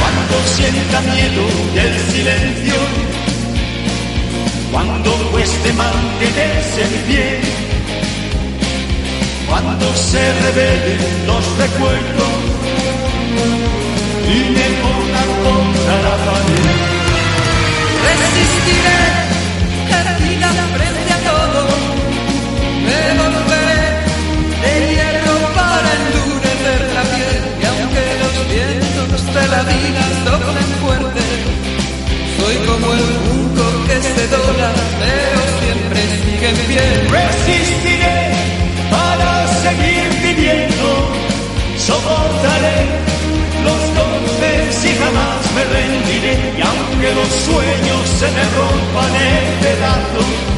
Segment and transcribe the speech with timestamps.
[0.00, 2.74] Cuando sienta miedo del silencio,
[4.70, 7.40] cuando cueste mantenerse en pie,
[9.48, 12.34] cuando se revelen los recuerdos
[14.28, 16.86] y me pongan contra la pared.
[18.06, 19.00] Resistiré,
[19.90, 20.48] erguida
[29.62, 31.22] vida soplen fuerte,
[32.38, 36.84] soy como el junco que se dobla, pero siempre sigue en pie.
[37.08, 38.18] Resistiré
[38.90, 40.88] para seguir viviendo,
[41.78, 42.78] soportaré
[43.64, 46.34] los golpes y jamás me rendiré.
[46.58, 50.56] Y aunque los sueños se me rompan en pedazos,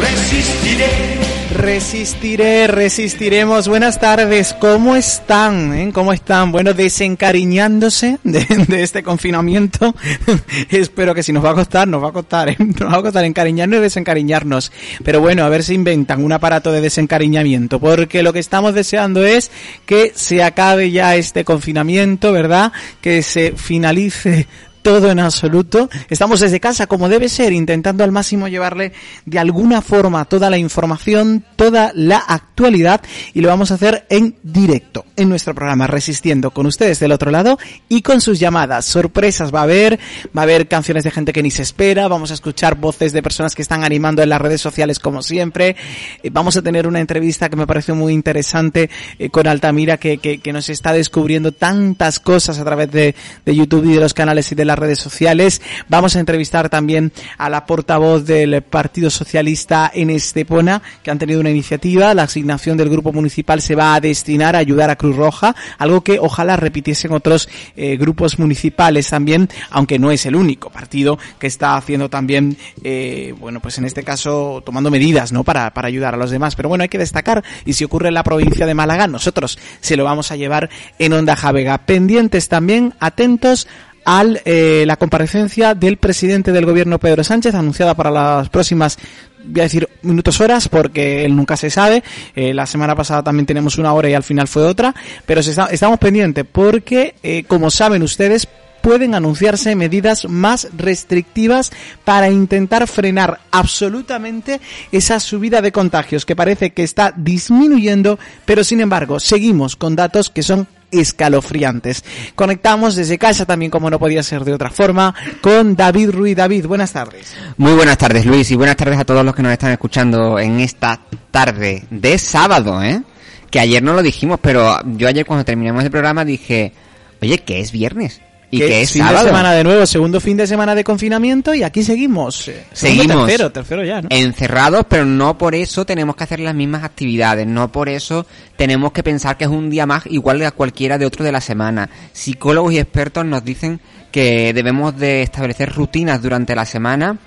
[0.00, 1.20] resistiré.
[1.52, 3.68] Resistiré, resistiremos.
[3.68, 5.74] Buenas tardes, ¿cómo están?
[5.74, 5.90] eh?
[5.92, 6.52] ¿Cómo están?
[6.52, 9.94] Bueno, desencariñándose de, de este confinamiento.
[10.70, 12.56] Espero que si nos va a costar, nos va a costar, ¿eh?
[12.58, 14.72] nos va a costar encariñarnos y desencariñarnos.
[15.04, 19.24] Pero bueno, a ver si inventan un aparato de desencariñamiento, porque lo que estamos deseando
[19.26, 19.50] es
[19.84, 22.72] que se acabe ya este confinamiento, ¿verdad?
[23.02, 24.46] Que se finalice
[24.82, 25.88] todo en absoluto.
[26.08, 28.92] Estamos desde casa como debe ser, intentando al máximo llevarle
[29.26, 33.02] de alguna forma toda la información, toda la actualidad
[33.34, 37.30] y lo vamos a hacer en directo en nuestro programa Resistiendo con ustedes del otro
[37.30, 37.58] lado
[37.88, 38.86] y con sus llamadas.
[38.86, 39.98] Sorpresas va a haber,
[40.36, 43.22] va a haber canciones de gente que ni se espera, vamos a escuchar voces de
[43.22, 45.76] personas que están animando en las redes sociales como siempre.
[46.22, 50.18] Eh, Vamos a tener una entrevista que me pareció muy interesante eh, con Altamira que,
[50.18, 53.14] que, que nos está descubriendo tantas cosas a través de,
[53.44, 55.60] de YouTube y de los canales y de las redes sociales.
[55.88, 61.40] Vamos a entrevistar también a la portavoz del Partido Socialista en Estepona, que han tenido
[61.40, 62.14] una iniciativa.
[62.14, 66.02] La asignación del grupo municipal se va a destinar a ayudar a Cruz Roja, algo
[66.02, 71.48] que ojalá repitiesen otros eh, grupos municipales también, aunque no es el único partido que
[71.48, 75.42] está haciendo también, eh, bueno, pues en este caso tomando medidas, ¿no?
[75.42, 76.54] Para, para ayudar a los demás.
[76.54, 79.96] Pero bueno, hay que destacar, y si ocurre en la provincia de Málaga, nosotros se
[79.96, 80.70] lo vamos a llevar
[81.00, 81.78] en Onda Javega.
[81.78, 83.66] Pendientes también, atentos
[84.04, 88.98] a eh, la comparecencia del presidente del gobierno Pedro Sánchez anunciada para las próximas
[89.44, 92.02] voy a decir minutos horas porque él nunca se sabe.
[92.34, 94.94] Eh, la semana pasada también tenemos una hora y al final fue otra.
[95.26, 98.48] Pero estamos pendientes porque eh, como saben ustedes
[98.80, 101.70] pueden anunciarse medidas más restrictivas
[102.04, 108.80] para intentar frenar absolutamente esa subida de contagios que parece que está disminuyendo, pero sin
[108.80, 112.04] embargo seguimos con datos que son escalofriantes.
[112.34, 116.36] Conectamos desde casa también, como no podía ser de otra forma, con David Ruiz.
[116.36, 117.34] David, buenas tardes.
[117.56, 120.60] Muy buenas tardes, Luis, y buenas tardes a todos los que nos están escuchando en
[120.60, 121.00] esta
[121.30, 123.02] tarde de sábado, ¿eh?
[123.50, 126.72] Que ayer no lo dijimos, pero yo ayer cuando terminamos el programa dije,
[127.20, 128.20] oye, que es viernes.
[128.50, 129.24] Y que es fin sábado.
[129.24, 132.50] de semana de nuevo, segundo fin de semana de confinamiento y aquí seguimos.
[132.72, 133.26] Seguimos.
[133.26, 134.08] Tercero, tercero ya, ¿no?
[134.10, 138.92] encerrados, pero no por eso tenemos que hacer las mismas actividades, no por eso tenemos
[138.92, 141.88] que pensar que es un día más igual a cualquiera de otro de la semana.
[142.12, 143.80] Psicólogos y expertos nos dicen
[144.10, 147.18] que debemos de establecer rutinas durante la semana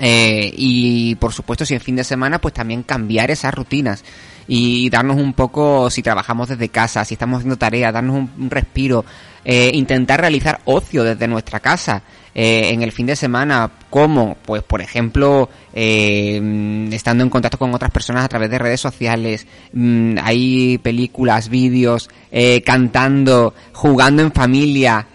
[0.00, 4.04] eh, y por supuesto si es fin de semana pues también cambiar esas rutinas
[4.46, 9.04] y darnos un poco si trabajamos desde casa, si estamos haciendo tareas, darnos un, respiro,
[9.44, 12.02] eh, intentar realizar ocio desde nuestra casa
[12.34, 17.72] eh, en el fin de semana, como pues por ejemplo eh, estando en contacto con
[17.74, 24.32] otras personas a través de redes sociales, mm, hay películas, vídeos, eh, cantando, jugando en
[24.32, 25.06] familia,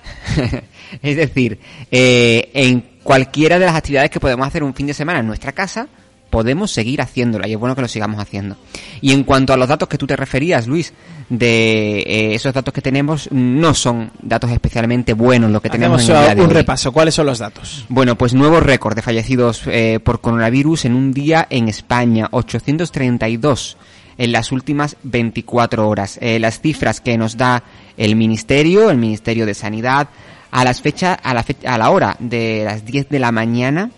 [1.02, 1.60] es decir,
[1.92, 5.52] eh, en cualquiera de las actividades que podemos hacer un fin de semana en nuestra
[5.52, 5.88] casa,
[6.30, 8.56] podemos seguir haciéndola y es bueno que lo sigamos haciendo.
[9.02, 10.94] Y en cuanto a los datos que tú te referías, Luis,
[11.30, 16.10] de eh, esos datos que tenemos, no son datos especialmente buenos lo que tenemos Hacemos
[16.10, 16.54] en el día de un hoy.
[16.54, 16.92] repaso.
[16.92, 17.86] ¿Cuáles son los datos?
[17.90, 23.78] Bueno, pues nuevo récord de fallecidos eh, por coronavirus en un día en España, 832
[24.18, 26.20] en las últimas 24 horas.
[26.22, 27.64] Eh, las cifras que nos da
[27.98, 30.10] el Ministerio, el Ministerio de Sanidad,
[30.52, 33.92] a las fechas, a la, fe- a la hora de las 10 de la mañana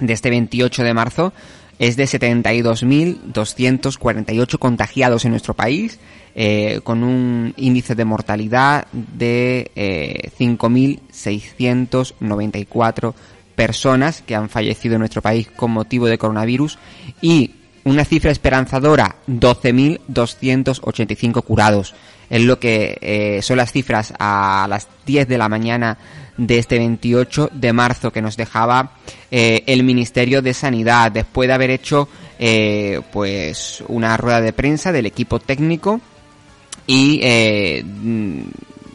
[0.00, 1.32] de este 28 de marzo
[1.78, 5.98] es de 72.248 contagiados en nuestro país
[6.36, 13.14] eh, con un índice de mortalidad de eh, 5.694
[13.54, 16.78] personas que han fallecido en nuestro país con motivo de coronavirus
[17.20, 17.52] y
[17.84, 21.94] una cifra esperanzadora, 12.285 curados.
[22.30, 25.98] Es lo que eh, son las cifras a las 10 de la mañana
[26.36, 28.92] de este 28 de marzo que nos dejaba
[29.30, 34.90] eh, el Ministerio de Sanidad después de haber hecho eh, pues una rueda de prensa
[34.90, 36.00] del equipo técnico
[36.88, 37.84] y eh,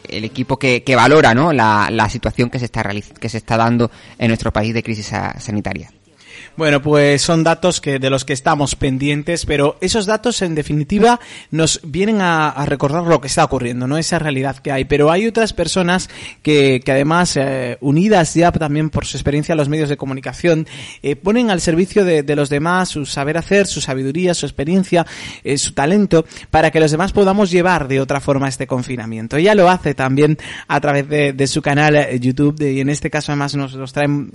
[0.08, 1.52] el equipo que, que valora ¿no?
[1.52, 2.82] la, la situación que se está
[3.18, 5.90] que se está dando en nuestro país de crisis sa- sanitaria.
[6.56, 11.18] Bueno, pues son datos que de los que estamos pendientes, pero esos datos en definitiva
[11.50, 14.84] nos vienen a, recordar lo que está ocurriendo, no esa realidad que hay.
[14.84, 16.10] Pero hay otras personas
[16.42, 20.66] que, que además, eh, unidas ya también por su experiencia en los medios de comunicación,
[21.02, 25.06] eh, ponen al servicio de, de los demás su saber hacer, su sabiduría, su experiencia,
[25.44, 29.36] eh, su talento, para que los demás podamos llevar de otra forma este confinamiento.
[29.36, 30.36] Ella lo hace también
[30.68, 33.92] a través de, de su canal YouTube de- y en este caso además nos, nos
[33.92, 34.32] traen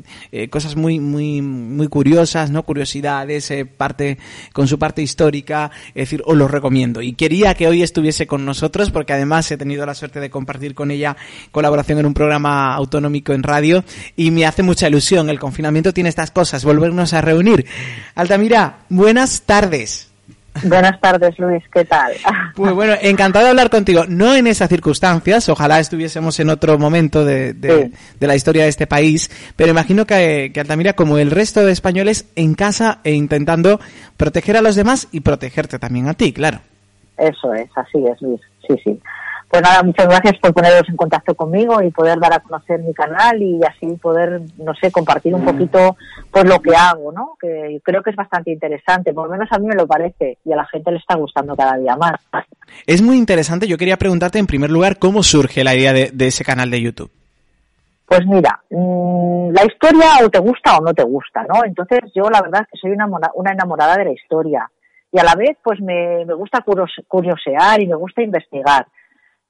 [0.50, 2.05] cosas muy muy muy curiosas,
[2.52, 4.18] no curiosidades, eh, parte
[4.54, 7.02] con su parte histórica, es decir, os lo recomiendo.
[7.02, 10.76] Y quería que hoy estuviese con nosotros porque además he tenido la suerte de compartir
[10.76, 11.18] con ella
[11.52, 13.84] colaboración en un programa autonómico en radio
[14.16, 15.30] y me hace mucha ilusión.
[15.30, 17.66] El confinamiento tiene estas cosas, volvernos a reunir.
[18.16, 20.15] Altamira, buenas tardes.
[20.64, 22.14] Buenas tardes, Luis, ¿qué tal?
[22.56, 24.06] Pues bueno, encantado de hablar contigo.
[24.08, 27.94] No en esas circunstancias, ojalá estuviésemos en otro momento de, de- Sí.
[28.20, 31.74] de la historia de este país, pero imagino que, que Altamira, como el resto de
[31.74, 33.80] españoles, en casa e intentando
[34.16, 36.60] proteger a los demás y protegerte también a ti, claro.
[37.18, 38.40] Eso es, así es, Luis.
[38.68, 39.00] Sí, sí.
[39.50, 42.94] Pues nada, muchas gracias por poneros en contacto conmigo y poder dar a conocer mi
[42.94, 45.96] canal y así poder, no sé, compartir un poquito
[46.32, 47.38] pues lo que hago, ¿no?
[47.40, 50.52] Que creo que es bastante interesante, por lo menos a mí me lo parece y
[50.52, 52.20] a la gente le está gustando cada día más.
[52.86, 56.28] Es muy interesante, yo quería preguntarte en primer lugar cómo surge la idea de, de
[56.28, 57.12] ese canal de YouTube.
[58.06, 61.64] Pues mira, mm, la historia o te gusta o no te gusta, ¿no?
[61.66, 64.70] Entonces yo la verdad es que soy una, una enamorada de la historia
[65.12, 66.64] y a la vez pues me, me gusta
[67.08, 68.86] curiosear y me gusta investigar.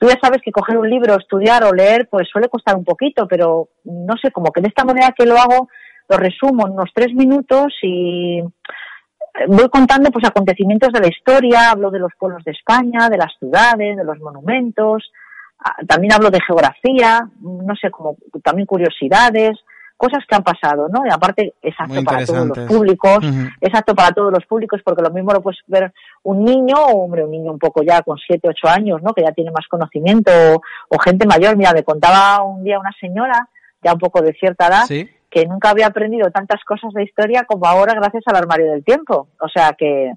[0.05, 3.27] Tú ya sabes que coger un libro, estudiar o leer pues suele costar un poquito,
[3.27, 5.67] pero no sé, como que de esta manera que lo hago
[6.07, 11.71] lo resumo en unos tres minutos y eh, voy contando pues acontecimientos de la historia,
[11.71, 15.11] hablo de los pueblos de España, de las ciudades, de los monumentos,
[15.57, 19.57] ah, también hablo de geografía, no sé, como también curiosidades,
[19.97, 21.05] cosas que han pasado, ¿no?
[21.05, 23.47] Y aparte apto para todos los públicos, Ujú.
[23.61, 25.93] es apto para todos los públicos porque lo mismo lo puedes ver
[26.23, 29.13] un niño o hombre, un niño un poco ya con siete, ocho años, ¿no?
[29.13, 31.55] Que ya tiene más conocimiento o, o gente mayor.
[31.55, 33.47] Mira, me contaba un día una señora
[33.83, 35.09] ya un poco de cierta edad ¿Sí?
[35.29, 39.27] que nunca había aprendido tantas cosas de historia como ahora gracias al armario del tiempo.
[39.39, 40.13] O sea que,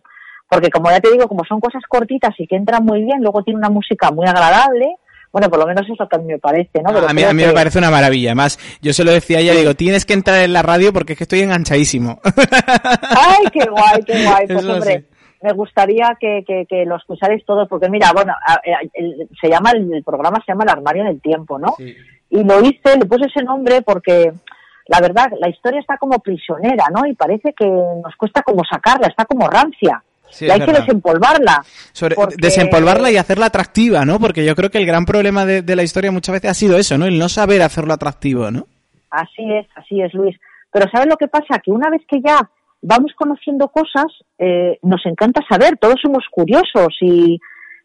[0.49, 3.43] porque como ya te digo, como son cosas cortitas y que entran muy bien, luego
[3.43, 4.97] tiene una música muy agradable,
[5.33, 6.93] bueno, por lo menos eso mí me parece, ¿no?
[6.93, 8.31] Pero a mí, a mí me que- parece una maravilla.
[8.31, 11.13] Además, yo se lo decía a ella, digo, tienes que entrar en la radio porque
[11.13, 12.21] es que estoy enganchadísimo.
[12.25, 14.47] ¡Ay, qué guay, qué guay!
[14.47, 15.17] Pues Eso hombre, sí.
[15.43, 18.33] me gustaría que, que, que lo escucharais todos, porque mira, bueno,
[18.95, 21.75] el- se llama, el, el programa se llama El Armario del Tiempo, ¿no?
[22.31, 24.33] Y lo hice, le puse ese nombre porque
[24.87, 27.07] la verdad, la historia está como prisionera, ¿no?
[27.07, 30.03] Y parece que nos cuesta como sacarla, está como rancia.
[30.31, 30.81] Sí, y hay que verdad.
[30.83, 31.63] desempolvarla.
[31.93, 34.19] Sobre, porque- Desempolvarla y hacerla atractiva, ¿no?
[34.21, 36.77] Porque yo creo que el gran problema de, de la historia muchas veces ha sido
[36.79, 37.07] eso, ¿no?
[37.07, 38.67] El no saber hacerlo atractivo, ¿no?
[39.11, 40.37] Así es, así es, Luis.
[40.71, 41.59] Pero ¿sabes lo que pasa?
[41.65, 42.39] Que una vez que ya
[42.83, 44.07] vamos conociendo cosas,
[44.39, 47.41] eh, nos encanta saber, todos somos curiosos y,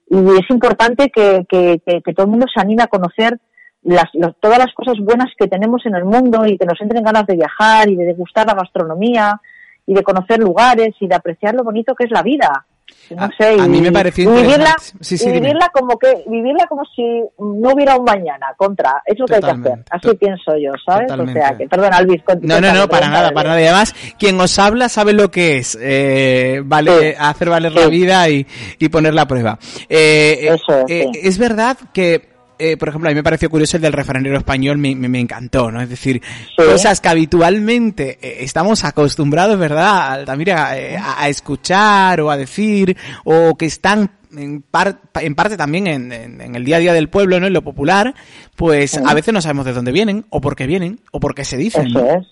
[0.09, 3.39] y es importante que, que- que- que todo el mundo se anime a conocer
[3.83, 4.05] las,
[4.41, 7.35] todas las cosas buenas que tenemos en el mundo y que nos entren ganas de
[7.35, 9.39] viajar y de degustar la gastronomía
[9.85, 12.65] y de conocer lugares y de apreciar lo bonito que es la vida.
[13.11, 15.03] No A- sé, a y, mí me pareció y vivirla, interesante.
[15.03, 15.41] Sí, sí, y dime.
[15.41, 17.03] vivirla como que vivirla como si
[17.39, 20.71] no hubiera un mañana contra es lo que hay que hacer así to- pienso yo
[20.85, 21.39] sabes totalmente.
[21.39, 23.61] o sea que perdona Luis con- No, no, no, para nada, para nada.
[23.61, 27.17] Y además, quien os habla sabe lo que es eh, vale, Sí.
[27.19, 28.45] hacer valer la vida y,
[28.79, 29.57] y poner la prueba.
[29.89, 32.32] Eh, Eso es, eh, es verdad que,
[32.71, 35.19] eh, por ejemplo, a mí me pareció curioso el del refranero español, me, me, me
[35.19, 35.81] encantó, ¿no?
[35.81, 36.21] Es decir,
[36.57, 36.63] Sí.
[36.63, 40.11] cosas que habitualmente eh, estamos acostumbrados, ¿verdad?
[40.13, 45.57] Altamira, eh, a, a escuchar o a decir, o que están en, par- en parte
[45.57, 47.47] también en, en- en el día a día del pueblo, ¿no?
[47.47, 48.13] En lo popular,
[48.55, 51.45] pues a veces no sabemos de dónde vienen, o por qué vienen, o por qué
[51.45, 51.87] se dicen.
[51.87, 52.13] eso ¿no?
[52.19, 52.27] es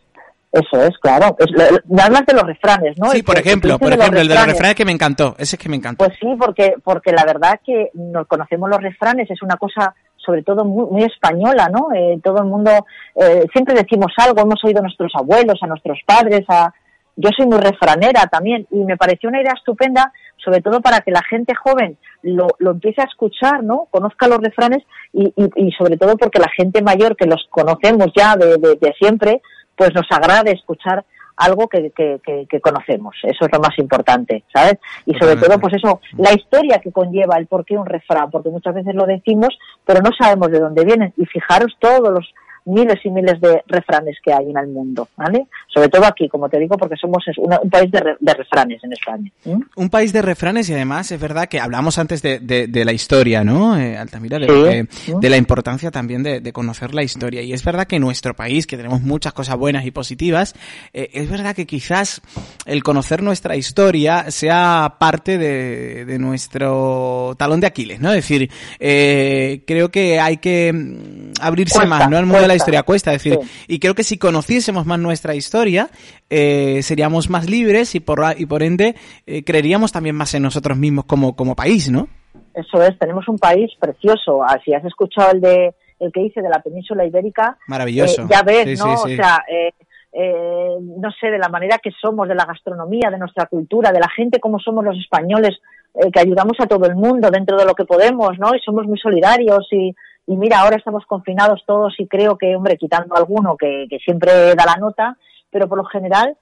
[0.53, 3.41] eso es claro es, lo- me hablas de los refranes no Sí, El por que-
[3.41, 6.03] ejemplo, por ejemplo, el de los refranes que me encantó, ese es que me encantó.
[6.05, 9.93] Pues sí, porque, porque la verdad que nos conocemos los refranes, es una cosa
[10.25, 11.93] sobre todo muy, muy española, ¿no?
[11.93, 12.71] Eh, todo el mundo,
[13.15, 16.73] eh, siempre decimos algo, hemos oído a nuestros abuelos, a nuestros padres, a
[17.15, 21.11] yo soy muy refranera también y me pareció una idea estupenda, sobre todo para que
[21.11, 23.87] la gente joven lo, lo empiece a escuchar, ¿no?
[23.91, 28.07] Conozca los refranes y, y, y sobre todo porque la gente mayor que los conocemos
[28.15, 29.41] ya de, de, de siempre,
[29.75, 31.03] pues nos agrade escuchar
[31.41, 33.15] algo que, que, que, que, conocemos.
[33.23, 34.77] Eso es lo más importante, ¿sabes?
[35.05, 38.49] Y sobre todo, pues eso, la historia que conlleva el por qué un refrán, porque
[38.49, 41.13] muchas veces lo decimos, pero no sabemos de dónde vienen.
[41.17, 42.33] Y fijaros todos los
[42.65, 45.47] miles y miles de refranes que hay en el mundo, ¿vale?
[45.67, 48.83] Sobre todo aquí, como te digo, porque somos una, un país de, re, de, refranes
[48.83, 49.31] en España.
[49.45, 49.57] ¿eh?
[49.75, 52.93] Un país de refranes y además es verdad que hablamos antes de, de, de la
[52.93, 53.77] historia, ¿no?
[53.77, 55.13] Eh, Altamira, de, sí.
[55.19, 57.41] de, la importancia también de, conocer la historia.
[57.41, 60.53] Y es verdad que nuestro país, que tenemos muchas cosas buenas y positivas,
[60.93, 62.21] eh, es verdad que quizás
[62.65, 68.09] el conocer nuestra historia sea parte de, nuestro talón de Aquiles, ¿no?
[68.09, 72.21] Es decir, eh, creo que hay que mm, abrirse cuesta, más, ¿no?
[72.21, 73.65] Mundo de la historia cuesta, es decir, Sí.
[73.75, 75.89] y creo que si conociésemos más nuestra historia,
[76.29, 80.77] eh, seríamos más libres y por, y por ende eh, creeríamos también más en nosotros
[80.77, 82.07] mismos como, como país, ¿no?
[82.53, 84.43] Eso es, tenemos un país precioso.
[84.43, 88.23] Ah, Si has escuchado el de el que hice de la península ibérica, maravilloso.
[88.23, 88.97] Eh, ya ves, sí, ¿no?
[88.97, 89.13] sí.
[89.13, 89.71] O sea, eh,
[90.13, 93.99] eh, no sé, de la manera que somos, de la gastronomía, de nuestra cultura, de
[93.99, 95.59] la gente como somos los españoles,
[95.93, 98.55] eh, que ayudamos a todo el mundo dentro de lo que podemos, ¿no?
[98.55, 99.93] Y somos muy solidarios y,
[100.31, 104.55] y mira, ahora estamos confinados todos y creo que, hombre, quitando alguno que, que siempre
[104.55, 105.17] da la nota,
[105.49, 106.37] pero por lo general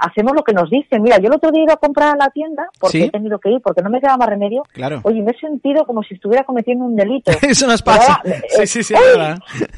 [0.00, 1.02] hacemos lo que nos dicen.
[1.02, 3.04] Mira, yo el otro día iba a comprar a la tienda porque ¿Sí?
[3.04, 4.62] he tenido que ir, porque no me queda más remedio.
[4.72, 5.00] Claro.
[5.04, 7.30] Oye, me he sentido como si estuviera cometiendo un delito.
[7.42, 8.14] Eso nos pasa.
[8.14, 8.94] ahora, Sí, eh, sí, sí.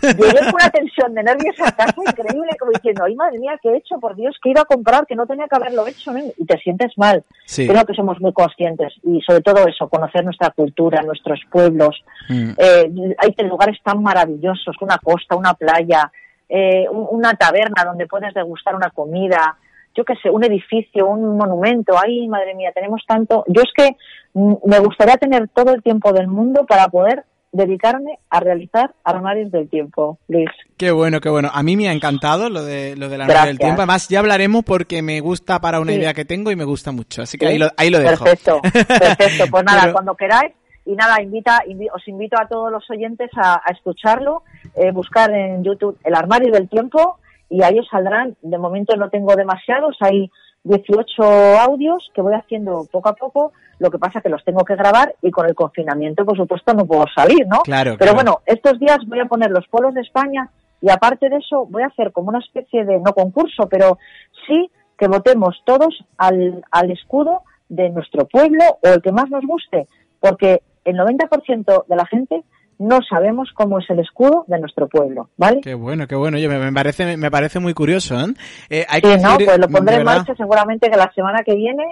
[0.03, 3.71] Llegué con una tensión de nervios a casa increíble, como diciendo, ay madre mía, ¿qué
[3.71, 3.99] he hecho?
[4.01, 6.21] Por Dios, que he ido a comprar, que no tenía que haberlo hecho, ¿no?
[6.37, 7.25] y te sientes mal.
[7.47, 7.67] Sí.
[7.67, 12.03] Creo que somos muy conscientes y sobre todo eso, conocer nuestra cultura, nuestros pueblos.
[12.29, 12.51] Mm.
[12.57, 16.11] Eh, hay lugares tan maravillosos, una costa, una playa,
[16.49, 19.57] eh, un- una taberna donde puedes degustar una comida,
[19.99, 21.95] yo qué sé, un edificio, un monumento.
[22.01, 23.45] Ay, madre mía, tenemos tanto.
[23.49, 23.97] Yo es que
[24.35, 29.51] mm, me gustaría tener todo el tiempo del mundo para poder dedicarme a realizar armarios
[29.51, 30.51] del tiempo, Luis.
[30.77, 31.51] Qué bueno, qué bueno.
[31.53, 33.47] A mí me ha encantado lo de lo de la novela Gracias.
[33.47, 33.81] del tiempo.
[33.81, 35.99] Además, ya hablaremos porque me gusta para una Sí.
[35.99, 37.23] idea que tengo y me gusta mucho.
[37.23, 37.53] Así que ¿Sí?
[37.53, 38.25] ahí lo, ahí lo dejo.
[38.25, 39.45] Perfecto, perfecto.
[39.51, 40.53] Pues nada, Pero- cuando queráis.
[40.87, 44.43] Y nada, invita, invi- os invito a todos los oyentes a, a escucharlo,
[44.75, 48.37] eh, buscar en YouTube El Armario del Tiempo y ahí os saldrán.
[48.43, 50.31] De momento no tengo demasiados, hay
[50.65, 51.23] 18
[51.61, 53.53] audios que voy haciendo poco a poco.
[53.79, 56.85] Lo que pasa que los tengo que grabar y con el confinamiento, por supuesto, no
[56.87, 57.61] puedo salir, ¿no?
[57.61, 58.15] Claro, Pero claro.
[58.15, 60.51] bueno, estos días voy a poner los polos de España
[60.81, 63.99] y aparte de eso voy a hacer como una especie de, no concurso, pero
[64.47, 69.45] sí que votemos todos al, al escudo de nuestro pueblo o el que más nos
[69.45, 69.87] guste,
[70.21, 72.43] porque el 90% de la gente
[72.79, 75.61] no sabemos cómo es el escudo de nuestro pueblo, ¿vale?
[75.63, 76.37] Qué bueno, qué bueno.
[76.37, 78.35] Oye, me, parece, me parece muy curioso, ¿eh?
[78.71, 81.55] Eh, hay Sí, que no, pues lo pondré en marcha seguramente que la semana que
[81.55, 81.85] viene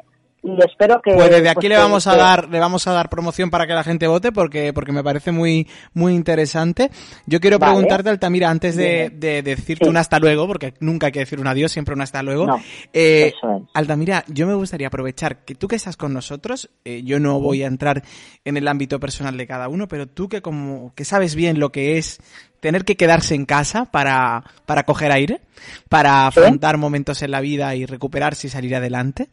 [0.46, 1.12] y espero que...
[1.12, 3.66] Pues desde aquí pues, le que- vamos a dar, le vamos a dar promoción para
[3.66, 6.90] que la gente vote porque, porque me parece muy, muy interesante.
[7.26, 7.72] Yo quiero Vale.
[7.72, 9.90] preguntarte, Altamira, antes de, de decirte Sí.
[9.90, 12.46] un hasta luego, porque nunca hay que decir un adiós, siempre un hasta luego.
[12.46, 12.60] No,
[12.92, 13.62] Eh, eso es.
[13.74, 17.62] Altamira, yo me gustaría aprovechar que tú que estás con nosotros, eh, yo no voy
[17.62, 18.02] a entrar
[18.44, 21.70] en el ámbito personal de cada uno, pero tú que como que sabes bien lo
[21.72, 22.18] que es
[22.60, 25.40] tener que quedarse en casa para, para coger aire,
[25.88, 26.40] para Sí.
[26.40, 29.28] afrontar momentos en la vida y recuperarse y salir adelante.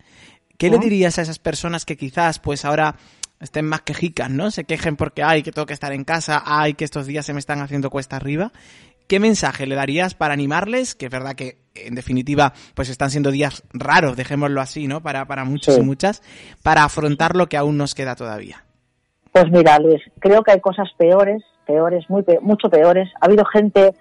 [0.57, 2.95] ¿Qué le dirías a esas personas que quizás pues ahora
[3.39, 4.51] estén más quejicas, ¿no?
[4.51, 7.33] Se quejen porque ay, que tengo que estar en casa, ay, que estos días se
[7.33, 8.51] me están haciendo cuesta arriba.
[9.07, 10.95] ¿Qué mensaje le darías para animarles?
[10.95, 15.01] Que es verdad que, en definitiva, pues están siendo días raros, dejémoslo así, ¿no?
[15.03, 15.81] Para, para muchos Sí.
[15.81, 16.21] y muchas,
[16.63, 18.63] para afrontar lo que aún nos queda todavía.
[19.33, 23.09] Pues mira, Luis, creo que hay cosas peores, peores, muy pe- mucho peores.
[23.19, 23.93] Ha habido gente,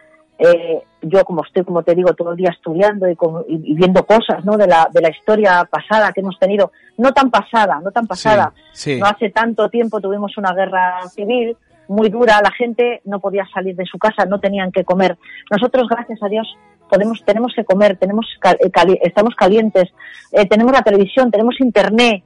[0.43, 4.05] eh, yo como estoy, como te digo, todo el día estudiando y, con- y- viendo
[4.05, 4.57] cosas, ¿no?
[4.57, 8.53] De la, de la historia pasada que hemos tenido, no tan pasada, no tan pasada.
[8.73, 9.01] Sí, sí.
[9.01, 11.57] No hace tanto tiempo tuvimos una guerra civil
[11.89, 15.19] muy dura, la gente no podía salir de su casa, no tenían que comer.
[15.51, 16.57] Nosotros, gracias a Dios,
[16.93, 18.27] podemos, tenemos que comer, tenemos
[18.61, 19.89] eh, cali- estamos calientes,
[20.31, 22.23] eh, tenemos la televisión, tenemos internet,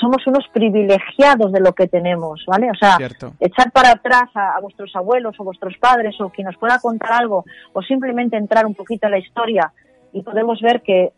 [0.00, 2.68] somos unos privilegiados de lo que tenemos, ¿vale?
[2.70, 3.32] O sea, Cierto.
[3.38, 7.12] echar para atrás a, a vuestros abuelos o vuestros padres o quien nos pueda contar
[7.12, 9.72] algo o simplemente entrar un poquito en la historia
[10.12, 11.12] y podemos ver que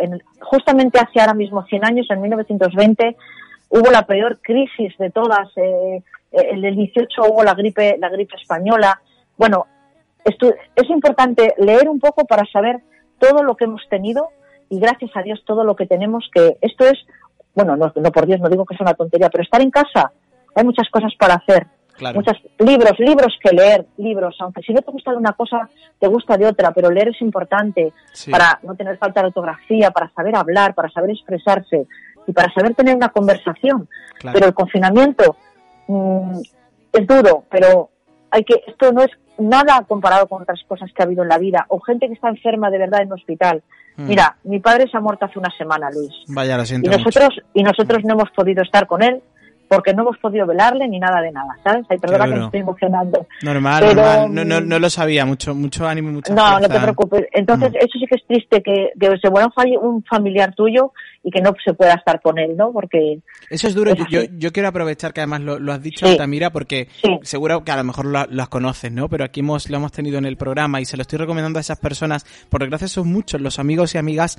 [0.00, 3.16] en- justamente hace ahora mismo 100 años, en 1920,
[3.68, 5.48] hubo la peor crisis de todas.
[5.56, 9.00] eh, eh, en el 18 hubo la gripe, la gripe española.
[9.36, 9.66] Bueno,
[10.24, 12.80] es importante leer un poco para saber
[13.18, 14.28] todo lo que hemos tenido
[14.68, 16.98] y gracias a Dios todo lo que tenemos, que esto es,
[17.54, 20.12] bueno, no, no por Dios, no digo que es una tontería, pero estar en casa,
[20.54, 21.66] hay muchas cosas para hacer.
[21.96, 22.16] Claro.
[22.20, 26.06] Muchos libros, libros que leer, libros, aunque si no te gusta de una cosa, te
[26.06, 28.30] gusta de otra, pero leer es importante Sí.
[28.30, 31.86] para no tener falta de ortografía, para saber hablar, para saber expresarse
[32.26, 33.86] y para saber tener una conversación.
[34.18, 34.34] Claro.
[34.34, 35.36] Pero el confinamiento
[35.88, 36.40] mm,
[36.94, 37.90] es duro, pero
[38.30, 39.10] hay que esto no es
[39.40, 42.28] nada comparado con otras cosas que ha habido en la vida o gente que está
[42.28, 43.62] enferma de verdad en un hospital.
[43.96, 44.06] Mm.
[44.06, 46.12] Mira, mi padre se ha muerto hace una semana, Luis.
[46.28, 46.90] Vaya, lo Y mucho.
[46.90, 49.22] nosotros y nosotros no hemos podido estar con él
[49.70, 51.86] porque no hemos podido velarle ni nada de nada, ¿sabes?
[51.88, 53.24] Ay, perdona que me estoy emocionando.
[53.42, 54.34] Normal, Pero, normal.
[54.34, 55.24] No, no, mm, no lo sabía.
[55.24, 57.26] Mucho, mucho ánimo y mucha No, no te preocupes.
[57.32, 57.76] Entonces, Mm.
[57.76, 59.48] eso sí que es triste, que, que se muera
[59.80, 62.72] un, familiar tuyo y que no se pueda estar con él, ¿no?
[62.72, 63.92] Porque Eso es duro.
[63.92, 66.12] Es Yo, yo, quiero aprovechar que además lo, lo has dicho, Sí.
[66.12, 67.20] Altamira, porque Sí.
[67.22, 69.08] seguro que a lo mejor lo- las conoces, ¿no?
[69.08, 71.60] Pero aquí hemos, lo hemos tenido en el programa y se lo estoy recomendando a
[71.60, 74.36] esas personas, porque gracias son muchos los amigos y amigas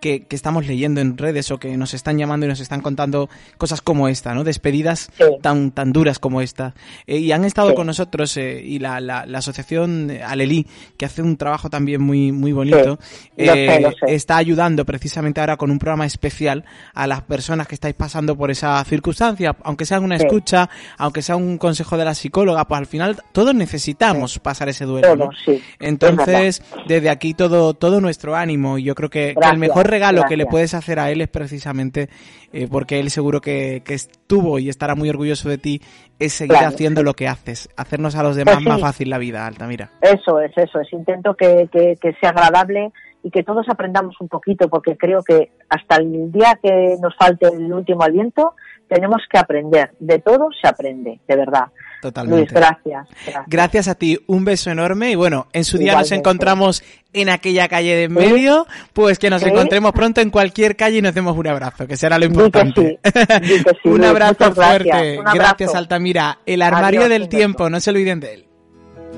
[0.00, 3.28] que, que estamos leyendo en redes o que nos están llamando y nos están contando
[3.58, 4.44] cosas como esta, ¿no?
[4.44, 5.24] Despedidas Sí.
[5.42, 6.74] tan, tan duras como esta.
[7.06, 7.74] Eh, y han estado Sí.
[7.74, 10.66] con nosotros eh, y la, la, la asociación eh, Alelí,
[10.96, 15.56] que hace un trabajo también muy, muy bonito, Sí, eh, sé, está ayudando precisamente ahora
[15.56, 16.64] con un programa especial
[16.94, 21.36] a las personas que estáis pasando por esa circunstancia, aunque sea una escucha, aunque sea
[21.36, 25.30] un consejo de la psicóloga, pues al final todos necesitamos pasar ese duelo.
[25.78, 30.22] Entonces, desde aquí todo todo nuestro ánimo y yo creo que, que el mejor regalo
[30.28, 32.08] que le puedes hacer a él es precisamente
[32.52, 35.80] eh, porque él seguro que, que estuvo y estará muy orgulloso de ti
[36.18, 36.68] es seguir Claro.
[36.68, 38.68] haciendo lo que haces, hacernos a los demás Pues sí.
[38.70, 39.90] más fácil la vida, Altamira.
[40.00, 40.92] Eso es, eso es.
[40.92, 42.92] Intento que, que, que sea agradable
[43.22, 47.48] y que todos aprendamos un poquito, porque creo que hasta el día que nos falte
[47.48, 48.54] el último aliento,
[48.88, 49.90] tenemos que aprender.
[49.98, 51.66] De todo se aprende, de verdad.
[52.00, 52.38] Totalmente.
[52.40, 53.06] Luis, gracias.
[53.24, 53.44] gracias.
[53.46, 57.68] Gracias a ti, un beso enorme y bueno, en su día nos encontramos en aquella
[57.68, 59.48] calle de en medio, pues que nos Sí.
[59.48, 62.98] encontremos pronto en cualquier calle y nos demos un abrazo, que será lo importante.
[63.42, 65.18] sí, sí, un abrazo muchas gracias, fuerte.
[65.18, 65.36] un abrazo.
[65.38, 66.38] Gracias, Altamira.
[66.46, 68.46] El armario Adiós, del tiempo, no se olviden de él.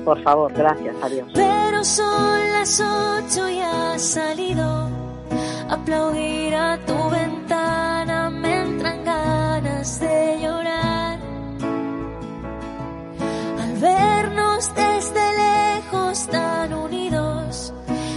[0.03, 0.95] Por favor, gracias.
[1.01, 1.27] Adiós.
[1.33, 4.89] Pero son las ocho y has salido.
[5.69, 7.32] Aplaudir a tu ventana
[16.27, 17.73] tan unidos,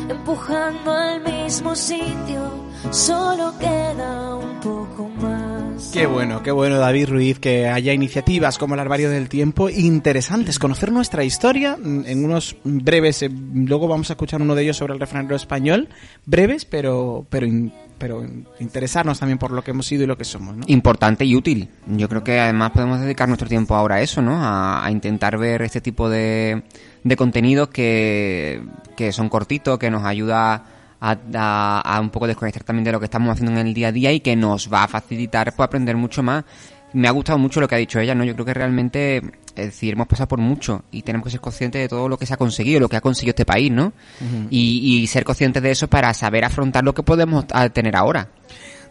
[0.09, 5.91] empujando al mismo sitio, solo queda un poco más.
[5.93, 10.59] Qué bueno, qué bueno, David Ruiz, que haya iniciativas como el Armario del Tiempo interesantes.
[10.59, 14.77] Conocer nuestra historia mm, en unos breves, eh, luego vamos a escuchar uno de ellos
[14.77, 15.89] sobre el refranero español,
[16.25, 20.17] breves, pero, pero, in- pero in- interesarnos también por lo que hemos sido y lo
[20.19, 20.65] que somos, ¿no?
[20.67, 21.69] Importante y útil.
[21.87, 24.43] Yo creo que además podemos dedicar nuestro tiempo ahora a eso, ¿no?
[24.43, 26.63] A, a intentar ver este tipo de,
[27.09, 28.63] de contenidos que,
[28.97, 30.65] que son cortitos, que nos ayuda
[31.01, 33.89] a, a- a un poco desconectar también de lo que estamos haciendo en el día
[33.89, 36.45] a día y que nos va a facilitar pues, aprender mucho más.
[36.93, 38.25] Me ha gustado mucho lo que ha dicho ella, ¿no?
[38.25, 41.81] Yo creo que realmente, es decir, hemos pasado por mucho y tenemos que ser conscientes
[41.81, 43.93] de todo lo que se ha conseguido, lo que ha conseguido este país, ¿no?
[44.51, 48.29] y, y ser conscientes de eso para saber afrontar lo que podemos tener ahora.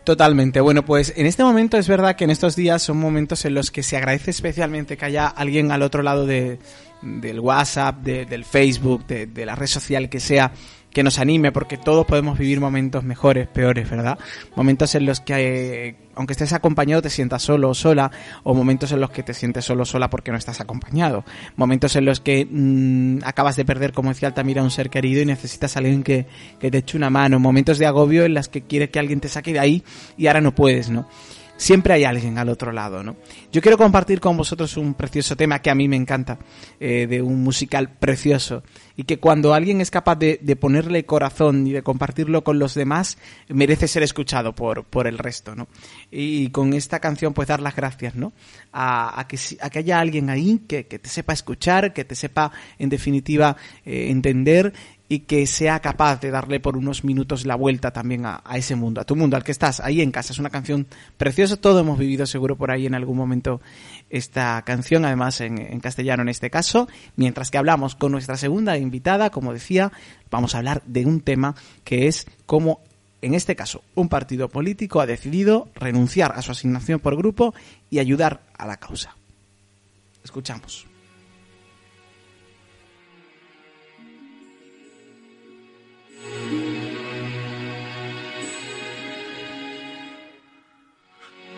[0.04, 0.62] Totalmente.
[0.62, 3.71] Bueno, pues en este momento es verdad que en estos días son momentos en los
[3.71, 6.60] que se agradece especialmente que haya alguien al otro lado de,
[7.05, 10.51] del WhatsApp, de- del Facebook, de, la red social que sea,
[10.91, 14.17] que nos anime, porque todos podemos vivir momentos mejores, peores, ¿verdad?
[14.55, 18.09] Momentos en los que, aunque estés acompañado, te sientas solo o sola,
[18.43, 21.25] o momentos en los que te sientes solo o sola porque no estás acompañado.
[21.57, 25.25] Momentos en los que mm, acabas de perder, como decía Altamira, un ser querido y
[25.25, 26.27] necesitas a alguien que,
[26.61, 27.39] que te eche una mano.
[27.41, 29.83] Momentos de agobio en las que quieres que alguien te saque de ahí
[30.17, 31.09] y ahora no puedes, ¿no?
[31.57, 33.15] Siempre hay alguien al otro lado, ¿no?
[33.49, 36.37] Yo quiero compartir con vosotros un precioso tema que a mí me encanta,
[36.81, 38.61] eh, de un musical precioso,
[38.97, 43.17] y que cuando alguien es capaz de, ponerle corazón y de compartirlo con los demás,
[43.47, 45.69] merece ser escuchado por, por el resto, ¿no?
[46.11, 48.33] Y con esta canción, pues dar las gracias, ¿no?
[48.73, 52.51] A, que, a que haya alguien ahí que, que te sepa escuchar, que te sepa,
[52.77, 54.73] en definitiva, eh, entender
[55.07, 59.01] y que sea capaz de darle por unos minutos la vuelta también a, ese mundo,
[59.01, 60.33] a tu mundo, al que estás ahí en casa.
[60.33, 60.87] Es una canción
[61.17, 63.61] preciosa, todo hemos vivido seguro por ahí en algún momento
[64.09, 68.77] esta canción, además en, en castellano en este caso, mientras que hablamos con nuestra segunda
[68.77, 69.91] invitada, como decía,
[70.31, 72.81] vamos a hablar de un tema que es cómo
[73.21, 77.55] en este caso, un partido político ha decidido renunciar a su asignación por grupo
[77.89, 79.15] y ayudar a la causa.
[80.23, 80.94] Escuchamos.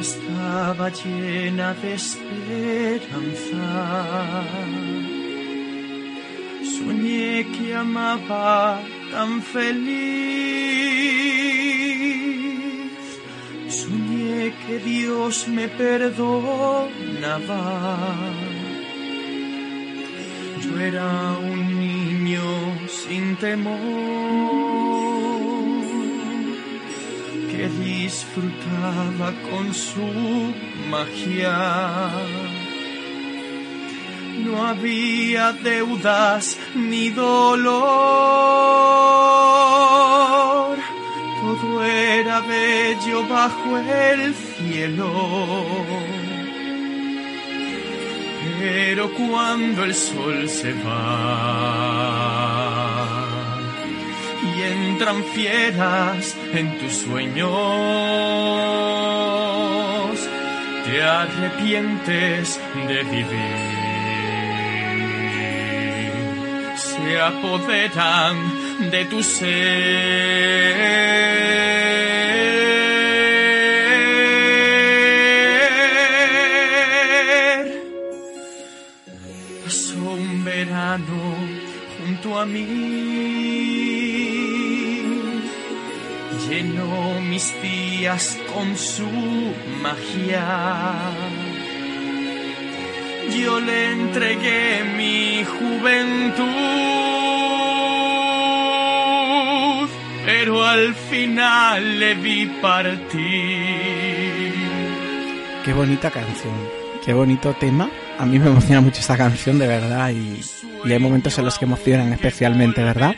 [0.00, 3.64] Estaba llena de esperanza.
[6.74, 8.80] Soñé que amaba
[9.12, 10.82] tan feliz.
[14.66, 16.88] Que Dios me perdonaba.
[20.62, 22.42] Yo era un niño
[22.88, 23.80] sin temor
[27.50, 30.54] que disfrutaba con su
[30.90, 32.10] magia.
[34.44, 38.02] No había deudas ni dolor.
[41.52, 45.12] Todo era bello bajo el cielo.
[48.58, 52.08] Pero cuando el sol se va
[54.42, 57.50] y entran fieras en tus sueños,
[60.86, 63.82] te arrepientes de vivir.
[66.76, 69.62] Se apoderan de tu ser.
[79.64, 81.36] Pasó un verano
[81.98, 82.64] junto a mí,
[86.48, 89.08] llenó mis días con su
[89.82, 90.46] magia.
[93.38, 96.44] Yo le entregué mi juventud,
[100.52, 103.08] pero al final le vi partir.
[105.64, 106.52] Qué bonita canción,
[107.04, 107.88] qué bonito tema.
[108.18, 110.42] A mí me emociona mucho esta canción, de verdad, y,
[110.84, 113.14] y hay momentos en los que emocionan especialmente, ¿verdad?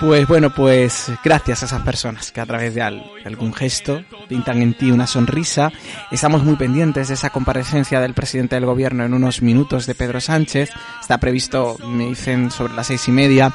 [0.00, 4.60] Pues bueno, pues gracias a esas personas que a través de al- algún gesto pintan
[4.62, 5.72] en ti una sonrisa.
[6.10, 10.20] Estamos muy pendientes de esa comparecencia del presidente del gobierno en unos minutos de Pedro
[10.20, 10.70] Sánchez.
[11.00, 13.52] Está previsto, me dicen, sobre las seis y media.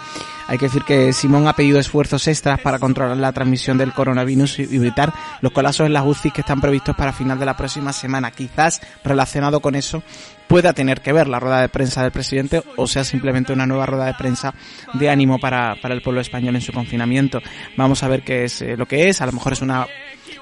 [0.48, 4.60] Hay que decir que Simón ha pedido esfuerzos extras para controlar la transmisión del coronavirus
[4.60, 7.92] y evitar los colapsos en las UCI que están previstos para final de la próxima
[7.94, 8.32] semana.
[8.32, 10.04] Quizás relacionado con eso
[10.48, 13.88] pueda tener que ver la rueda de prensa del presidente o sea simplemente una nueva
[13.88, 14.54] rueda de prensa
[14.94, 17.42] de ánimo para, para el pueblo español en su confinamiento.
[17.76, 19.22] Vamos a ver qué es eh, lo que es.
[19.22, 19.88] A lo mejor es una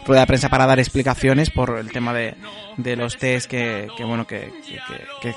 [0.06, 2.36] rueda de prensa para dar explicaciones por el tema de,
[2.78, 4.52] de los test que, que bueno que,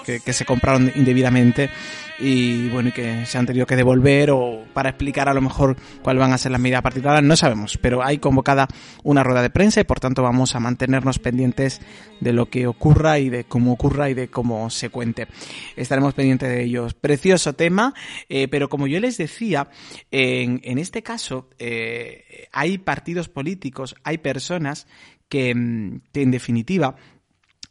[0.05, 1.71] que, se compraron indebidamente
[2.19, 6.21] y bueno que se han tenido que devolver o para explicar a lo mejor cuáles
[6.21, 7.79] van a ser las medidas particulares no sabemos.
[7.79, 8.69] Pero hay convocada
[9.03, 11.81] una rueda de prensa y por tanto vamos a mantenernos pendientes
[12.21, 15.29] de lo que ocurra y de cómo ocurra y de cómo se cuente.
[15.77, 16.95] Estaremos pendientes de ellos.
[16.95, 17.95] Precioso tema
[18.29, 19.69] eh, pero como yo les decía
[20.11, 24.87] en, en este caso eh, hay partidos políticos hay personas
[25.29, 26.97] que, mm, que en definitiva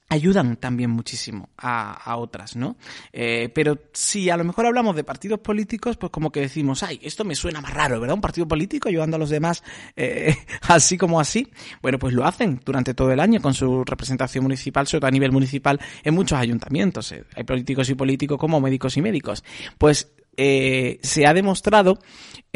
[0.10, 2.78] ayudan también muchísimo a, a otras, ¿no?
[3.12, 7.00] Eh, pero si a lo mejor hablamos de partidos políticos, pues como que decimos, ay,
[7.04, 8.16] esto me suena más raro, ¿verdad?
[8.16, 9.64] Un partido político ayudando a los demás
[9.96, 10.36] eh,
[10.68, 11.48] así como así.
[11.82, 15.12] Bueno, pues lo hacen durante todo el año con su representación municipal, sobre todo a
[15.12, 17.12] nivel municipal, en muchos ayuntamientos.
[17.12, 19.44] Eh, Hay políticos y políticos como médicos y médicos.
[19.78, 22.00] Pues eh, se ha demostrado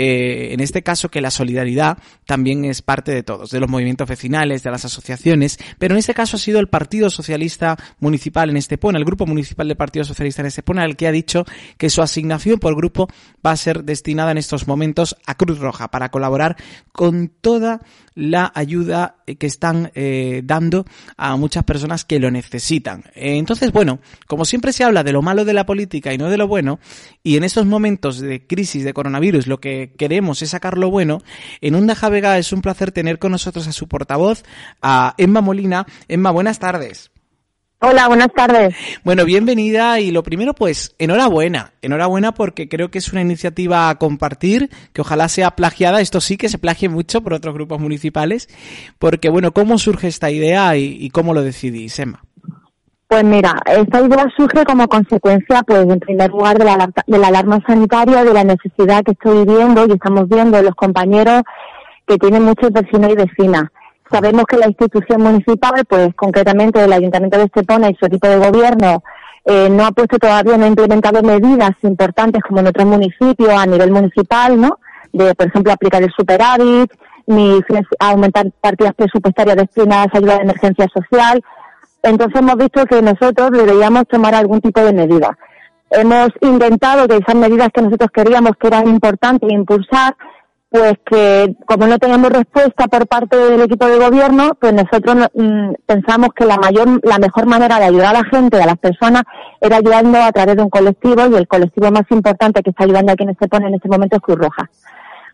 [0.02, 4.08] eh, en este caso que la solidaridad también es parte de todos, de los movimientos
[4.08, 8.56] vecinales, de las asociaciones, pero en este caso ha sido el Partido Socialista Municipal en
[8.56, 11.44] Estepona, el Grupo Municipal del Partido Socialista en Estepona, el que ha dicho
[11.78, 13.10] que su asignación por grupo
[13.46, 16.56] va a ser destinada en estos momentos a Cruz Roja para colaborar
[16.94, 17.82] con toda
[18.20, 20.86] la ayuda eh, que están eh, dando
[21.18, 23.06] a muchas personas que lo necesitan.
[23.16, 26.30] Eh, entonces, bueno, como siempre se habla de lo malo de la política y no
[26.30, 26.80] de lo bueno,
[27.24, 31.22] y en estos momentos de crisis de coronavirus lo que queremos es sacar lo bueno,
[31.62, 34.44] en Onda Javega es un placer tener con nosotros a su portavoz,
[34.82, 35.86] a Emma Molina.
[36.08, 37.12] Emma, buenas tardes.
[37.82, 38.76] Hola, buenas tardes.
[39.06, 43.96] Bueno, bienvenida y lo primero pues enhorabuena, enhorabuena porque creo que es una iniciativa a
[43.96, 48.50] compartir, que ojalá sea plagiada, esto sí que se plagie mucho por otros grupos municipales,
[49.00, 52.22] porque bueno, ¿cómo surge esta idea y, y cómo lo decidís, Emma?
[53.08, 57.28] Pues mira, esta idea surge como consecuencia, pues en primer lugar, de la, de la
[57.28, 61.44] alarma sanitaria, de la necesidad que estoy viendo y estamos viendo los compañeros
[62.06, 63.70] que tienen muchos vecinos y vecinas.
[64.12, 68.38] Sabemos que la institución municipal, pues concretamente el Ayuntamiento de Estepona y su equipo de
[68.38, 69.04] gobierno,
[69.46, 73.66] eh, no ha puesto todavía, no ha implementado medidas importantes como en otros municipios a
[73.66, 74.80] nivel municipal, ¿no?
[75.14, 76.92] De, por ejemplo, aplicar el superávit,
[77.28, 77.60] ni
[78.00, 81.44] aumentar partidas presupuestarias destinadas a ayuda de emergencia social.
[82.02, 85.38] Entonces hemos visto que nosotros deberíamos tomar algún tipo de medida.
[85.92, 90.16] Hemos intentado que esas medidas que nosotros queríamos que eran importantes impulsar,
[90.70, 95.74] pues que como no teníamos respuesta por parte del equipo de gobierno, pues nosotros mm,
[95.86, 99.24] pensamos que la mayor, la mejor manera de ayudar a la gente, a las personas,
[99.60, 103.12] era ayudando a través de un colectivo y el colectivo más importante que está ayudando
[103.12, 104.70] aquí en Estepona en este momento es Cruz Roja.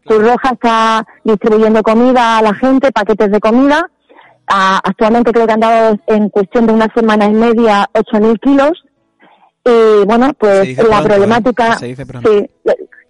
[0.06, 3.90] Cruz Roja está distribuyendo comida a la gente, paquetes de comida,
[4.48, 8.84] actualmente creo que han dado en cuestión de una semana y media 8.000 kilos.
[9.66, 11.96] Y bueno, pues la problemática, sí,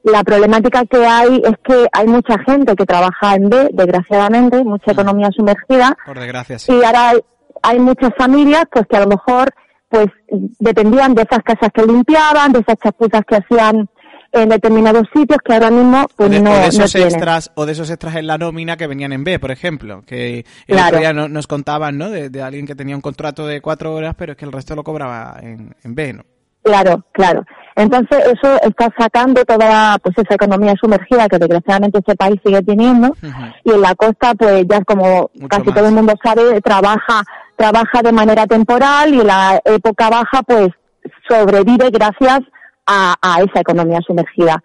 [0.06, 4.92] la problemática que hay es que hay mucha gente que trabaja en B, desgraciadamente, mucha
[4.92, 4.94] mm.
[4.94, 5.98] economía sumergida.
[6.06, 7.14] Por desgracia, Y ahora
[7.64, 9.52] hay, muchas familias pues que a lo mejor
[9.90, 10.08] pues
[10.60, 13.90] dependían de esas casas que limpiaban, de esas chapuzas que hacían
[14.32, 17.90] en determinados sitios que ahora mismo pues o no, de esos extras o de esos
[17.90, 21.48] extras en la nómina que venían en B por ejemplo que el otro día nos
[21.48, 24.52] contaban no de, alguien que tenía un contrato de cuatro horas pero es que el
[24.52, 26.26] resto lo cobraba en, en B no
[26.64, 32.40] claro claro entonces eso está sacando toda pues esa economía sumergida que desgraciadamente este país
[32.46, 33.16] sigue teniendo
[33.64, 37.24] y en la costa pues ya como casi todo el mundo sabe trabaja
[37.56, 40.70] trabaja de manera temporal y la época baja pues
[41.28, 42.42] sobrevive gracias
[42.88, 44.62] a, esa economía sumergida.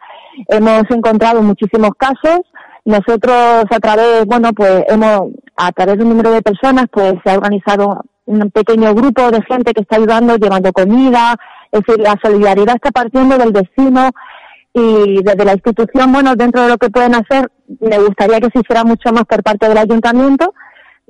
[0.48, 2.40] Hemos encontrado muchísimos casos.
[2.84, 7.30] Nosotros a través, bueno, pues hemos, a través de un número de personas, pues se
[7.30, 11.36] ha organizado un pequeño grupo de gente que está ayudando, llevando comida.
[11.72, 14.10] Es decir, la solidaridad está partiendo del vecino
[14.72, 18.60] y desde la institución, bueno, dentro de lo que pueden hacer, me gustaría que se
[18.60, 20.54] hiciera mucho más por parte del ayuntamiento.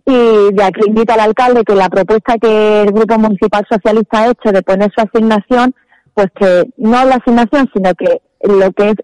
[0.06, 4.30] Y de aquí invito al alcalde que la propuesta que el Grupo Municipal Socialista ha
[4.30, 5.74] hecho de poner su asignación
[6.14, 8.94] pues que no la asignación, sino que lo que es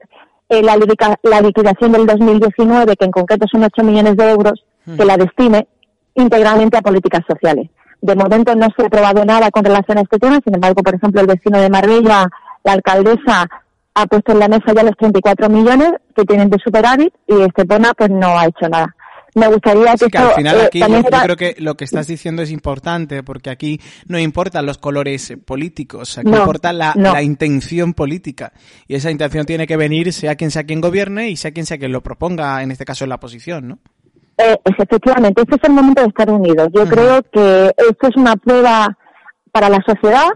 [0.49, 0.77] eh, la,
[1.23, 5.67] la liquidación del 2019, que en concreto son 8 millones de euros, que la destine
[6.15, 7.69] íntegramente a políticas sociales.
[8.01, 10.95] De momento no se ha aprobado nada con relación a este tema, sin embargo, por
[10.95, 12.29] ejemplo, el vecino de Marbella,
[12.63, 13.49] la alcaldesa,
[13.95, 17.93] ha puesto en la mesa ya los 34 millones que tienen de superávit y Estepona
[17.95, 18.95] pues no ha hecho nada.
[19.35, 22.51] Me gustaría que, al final eh, aquí yo, creo que lo que estás diciendo es
[22.51, 28.55] importante porque aquí no importan los colores políticos, aquí importa la, intención política.
[28.89, 31.77] Y esa intención tiene que venir sea quien sea quien gobierne y sea quien sea
[31.77, 33.79] quien lo proponga, en este caso en la oposición, ¿no?
[34.39, 36.69] Eh, efectivamente, este es el momento de estar unidos.
[36.73, 38.97] Yo creo que esto es una prueba
[39.51, 40.29] para la sociedad,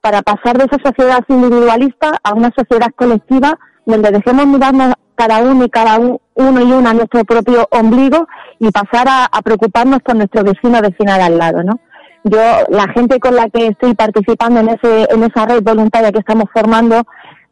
[0.00, 5.64] para pasar de esa sociedad individualista a una sociedad colectiva donde dejemos mirarnos cada uno
[5.64, 8.26] y cada uno y una nuestro propio ombligo
[8.58, 11.78] y pasar a, preocuparnos por nuestro vecino vecina de al lado, ¿no?
[12.24, 12.40] Yo,
[12.70, 16.46] la gente con la que estoy participando en ese, en esa red voluntaria que estamos
[16.52, 17.02] formando,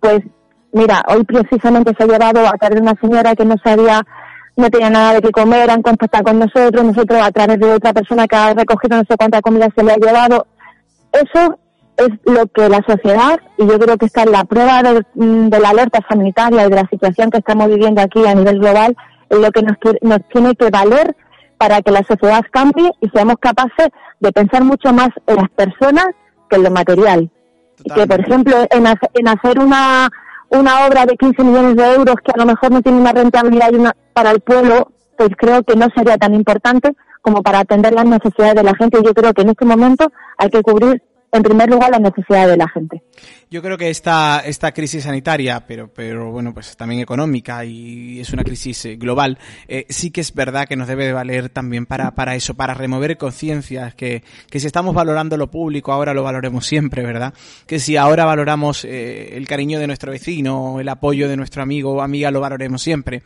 [0.01, 0.21] pues,
[0.73, 4.03] mira, hoy precisamente se ha llevado a través de una señora que no sabía,
[4.57, 7.93] no tenía nada de qué comer, han contactado con nosotros, nosotros a través de otra
[7.93, 10.47] persona que ha recogido no sé cuánta comida se le ha llevado.
[11.13, 11.59] Eso
[11.97, 14.83] es lo que la sociedad, y yo creo que está en la prueba
[15.15, 18.59] mm, de, la alerta sanitaria y de la situación que estamos viviendo aquí a nivel
[18.59, 18.97] global,
[19.29, 21.17] es lo que nos, nos tiene que valer
[21.57, 23.89] para que la sociedad cambie y seamos capaces
[24.21, 26.07] de pensar mucho más en las personas
[26.51, 27.31] que en lo material.
[27.85, 30.09] Y que, por ejemplo, en, en hacer una,
[30.53, 33.71] una obra de 15 millones de euros que a lo mejor no tiene una rentabilidad
[34.13, 38.57] para el pueblo, pues creo que no sería tan importante como para atender las necesidades
[38.57, 38.99] de la gente.
[39.01, 42.47] Y yo creo que en este momento hay que cubrir en primer lugar, la necesidad
[42.47, 43.03] de la gente.
[43.53, 48.33] Yo creo que esta, esta crisis sanitaria, pero, pero bueno, pues también económica y es
[48.33, 49.39] una crisis eh, global,
[49.69, 52.73] eh, sí que es verdad que nos debe de valer también para, para eso, para
[52.73, 57.35] remover conciencias, que, que si estamos valorando lo público, ahora lo valoremos siempre, ¿verdad?
[57.67, 61.93] Que si ahora valoramos eh, el cariño de nuestro vecino, el apoyo de nuestro amigo
[61.93, 63.23] o amiga, lo valoremos siempre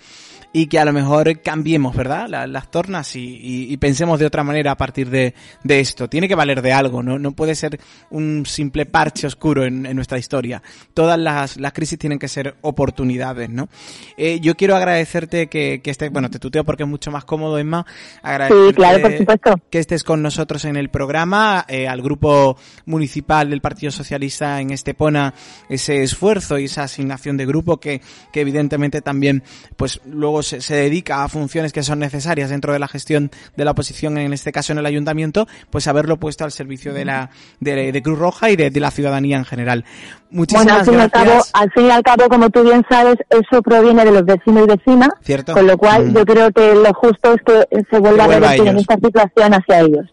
[0.56, 2.28] y que a lo mejor cambiemos, ¿verdad?
[2.48, 5.34] las tornas y, pensemos de otra manera a partir de,
[5.68, 6.08] esto.
[6.08, 7.18] Tiene que valer de algo, ¿no?
[7.18, 10.62] No puede ser un simple parche oscuro en, nuestra historia.
[10.94, 13.68] Todas las, crisis tienen que ser oportunidades, ¿no?
[14.16, 17.58] Eh, yo quiero agradecerte que, que estés, bueno, te tuteo porque es mucho más cómodo,
[17.58, 17.86] Emma.
[18.22, 19.54] Agradecerte sí, claro, por supuesto.
[19.70, 24.70] Que estés con nosotros en el programa, eh, al grupo municipal del Partido Socialista en
[24.70, 25.34] Estepona,
[25.68, 28.00] ese esfuerzo y esa asignación de grupo que,
[28.32, 29.42] que evidentemente también,
[29.76, 33.72] pues luego se, dedica a funciones que son necesarias dentro de la gestión de la
[33.72, 38.00] oposición, en este caso en el ayuntamiento, pues haberlo puesto al servicio de la de,
[38.02, 39.84] Cruz Roja y de, la ciudadanía en general.
[40.30, 41.50] Muchísimas bueno, al fin, gracias.
[41.54, 44.66] al, fin y al cabo, como tú bien sabes, eso proviene de los vecinos y
[44.66, 45.52] vecinas, ¿Cierto?
[45.52, 46.14] con lo cual mm.
[46.14, 49.80] yo creo que lo justo es que se vuelva a revertir en esta situación hacia
[49.80, 50.06] ellos.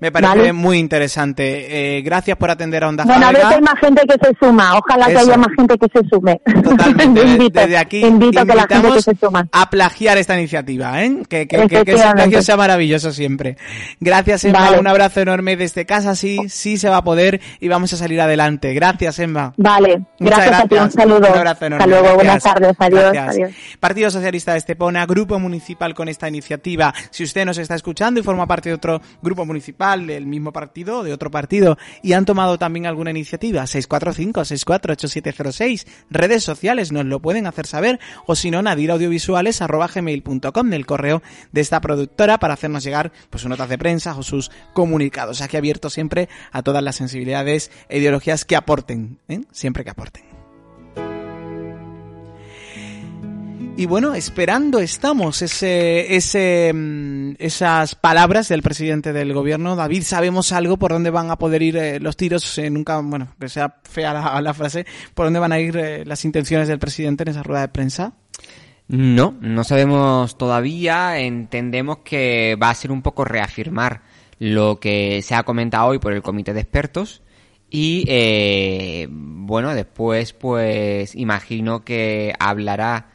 [0.00, 1.98] Me parece muy interesante.
[1.98, 4.78] Eh, gracias por atender a Onda Bueno, a ver hay más gente que se suma.
[4.78, 6.40] Ojalá que haya más gente que se sume.
[6.62, 7.50] Totalmente.
[7.52, 9.46] Desde aquí invito a que la gente que se suma.
[9.52, 11.22] a plagiar esta iniciativa, ¿eh?
[11.28, 13.56] Que, que, que, que ese plagio sea maravilloso siempre.
[14.00, 14.70] Gracias, Emma.
[14.78, 16.14] Un abrazo enorme desde casa.
[16.14, 18.72] Sí, sí se va a poder y vamos a salir adelante.
[18.72, 19.52] Gracias, Emma.
[19.56, 20.00] Vale.
[20.18, 20.74] Gracias, gracias, a ti.
[20.76, 21.28] Un saludo.
[21.28, 21.84] Un abrazo enorme.
[21.84, 22.14] Hasta luego.
[22.16, 22.76] Buenas tardes.
[22.78, 23.16] Adiós.
[23.16, 23.50] Adiós.
[23.78, 26.94] Partido Socialista de Estepona, grupo municipal con esta iniciativa.
[27.10, 31.00] Si usted nos está escuchando y forma parte de otro grupo municipal, del mismo partido
[31.00, 37.18] o de otro partido y han tomado también alguna iniciativa, 645-648706, redes sociales nos lo
[37.20, 41.22] pueden hacer saber o si no, nadiraudiovisuales.gmail.com del correo
[41.52, 45.40] de esta productora para hacernos llegar pues sus notas de prensa o sus comunicados.
[45.40, 49.40] Aquí abierto siempre a todas las sensibilidades e ideologías que aporten, ¿eh?
[49.50, 50.29] siempre que aporten.
[53.80, 59.74] Y bueno, esperando estamos ese, ese, mm, esas palabras del presidente del gobierno.
[59.74, 62.58] David, ¿sabemos algo por dónde van a poder ir eh, los tiros?
[62.58, 64.12] Eh, nunca, bueno, que sea fea
[64.42, 67.62] la, frase, ¿por dónde van a ir eh, las intenciones del presidente en esa rueda
[67.62, 68.12] de prensa?
[68.86, 71.18] No, no sabemos todavía.
[71.18, 74.02] Entendemos que va a ser un poco reafirmar
[74.38, 77.22] lo que se ha comentado hoy por el comité de expertos.
[77.70, 83.06] Y eh, bueno, después pues imagino que hablará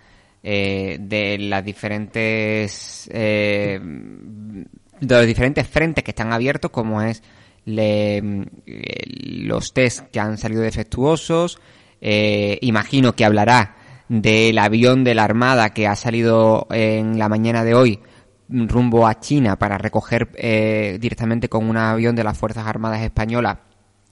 [0.47, 7.23] eh, de las diferentes eh, de los diferentes frentes que están abiertos como es
[7.65, 8.21] le,
[8.65, 11.59] los test que han salido defectuosos
[11.99, 13.75] eh, imagino que hablará
[14.07, 17.99] del avión de la Armada que ha salido en la mañana de hoy
[18.47, 23.57] rumbo a China para recoger eh, directamente con un avión de las Fuerzas Armadas Españolas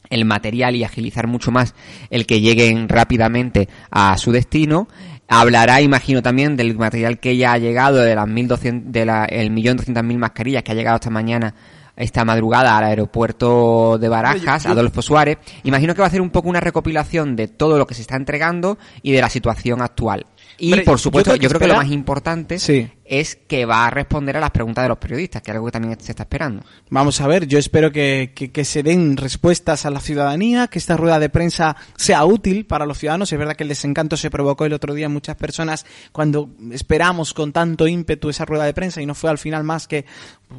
[0.09, 1.73] el material y agilizar mucho más
[2.09, 4.87] el que lleguen rápidamente a su destino.
[5.27, 9.51] Hablará, imagino, también del material que ya ha llegado, de las 1.200, de la, el
[9.51, 11.55] millón doscientas mil mascarillas que ha llegado esta mañana,
[11.95, 15.37] esta madrugada al aeropuerto de Barajas, Adolfo Suárez.
[15.63, 18.15] Imagino que va a hacer un poco una recopilación de todo lo que se está
[18.15, 20.25] entregando y de la situación actual.
[20.57, 22.89] Y por supuesto, yo creo que yo creo que lo más importante Sí.
[23.05, 25.71] es que va a responder a las preguntas de los periodistas, que es algo que
[25.71, 26.63] también se está esperando.
[26.89, 30.79] Vamos a ver, yo espero que, que, que se den respuestas a la ciudadanía, que
[30.79, 33.31] esta rueda de prensa sea útil para los ciudadanos.
[33.31, 37.33] Es verdad que el desencanto se provocó el otro día en muchas personas cuando esperamos
[37.33, 40.05] con tanto ímpetu esa rueda de prensa y no fue al final más que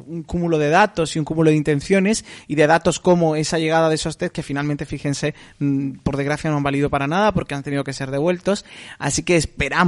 [0.07, 3.87] un cúmulo de datos y un cúmulo de intenciones y de datos como esa llegada
[3.87, 7.55] de esos test que finalmente, fíjense, mm, por desgracia no han valido para nada porque
[7.55, 8.65] han tenido que ser devueltos.
[8.99, 9.84] Así que esperamos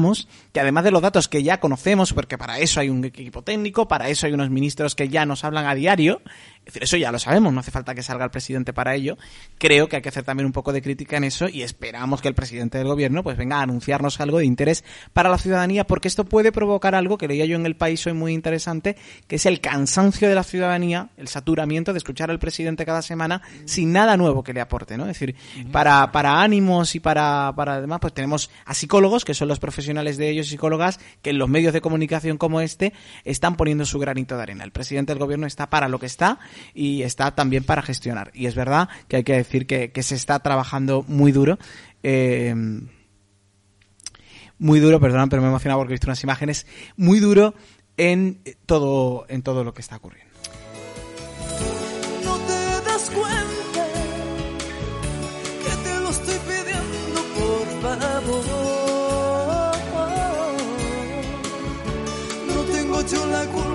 [0.54, 3.88] que además de los datos que ya conocemos, porque para eso hay un equipo técnico,
[3.88, 6.22] para eso hay unos ministros que ya nos hablan a diario,
[6.68, 9.18] es decir, eso ya lo sabemos, no hace falta que salga el presidente para ello.
[9.58, 12.28] Creo que hay que hacer también un poco de crítica en eso y esperamos que
[12.28, 16.10] el presidente del gobierno pues venga a anunciarnos algo de interés para la ciudadanía porque
[16.10, 19.46] esto puede provocar algo que leía yo en el país hoy muy interesante, que es
[19.46, 24.18] el cansancio de la ciudadanía, el saturamiento de escuchar al presidente cada semana sin nada
[24.18, 25.04] nuevo que le aporte, ¿no?
[25.04, 25.36] Es decir,
[25.72, 30.18] para, para ánimos y para, para además pues tenemos a psicólogos, que son los profesionales
[30.18, 32.92] de ellos psicólogas, que en los medios de comunicación como este
[33.24, 34.66] están poniendo su granito de arena.
[34.66, 36.40] El presidente del gobierno está para lo que está
[36.74, 38.32] y está también para gestionar.
[38.34, 41.58] Y es verdad que hay que decir que, que se está trabajando muy duro.
[42.04, 42.54] eh,
[44.60, 46.66] muy duro, perdón, pero me he emocionado porque he visto unas imágenes,
[46.96, 47.54] muy duro
[47.98, 50.34] en todo, en todo lo que está ocurriendo.
[52.24, 53.86] No te das cuenta
[55.64, 58.58] que te lo estoy pidiendo por favor.
[62.48, 63.67] No tengo yo la culpa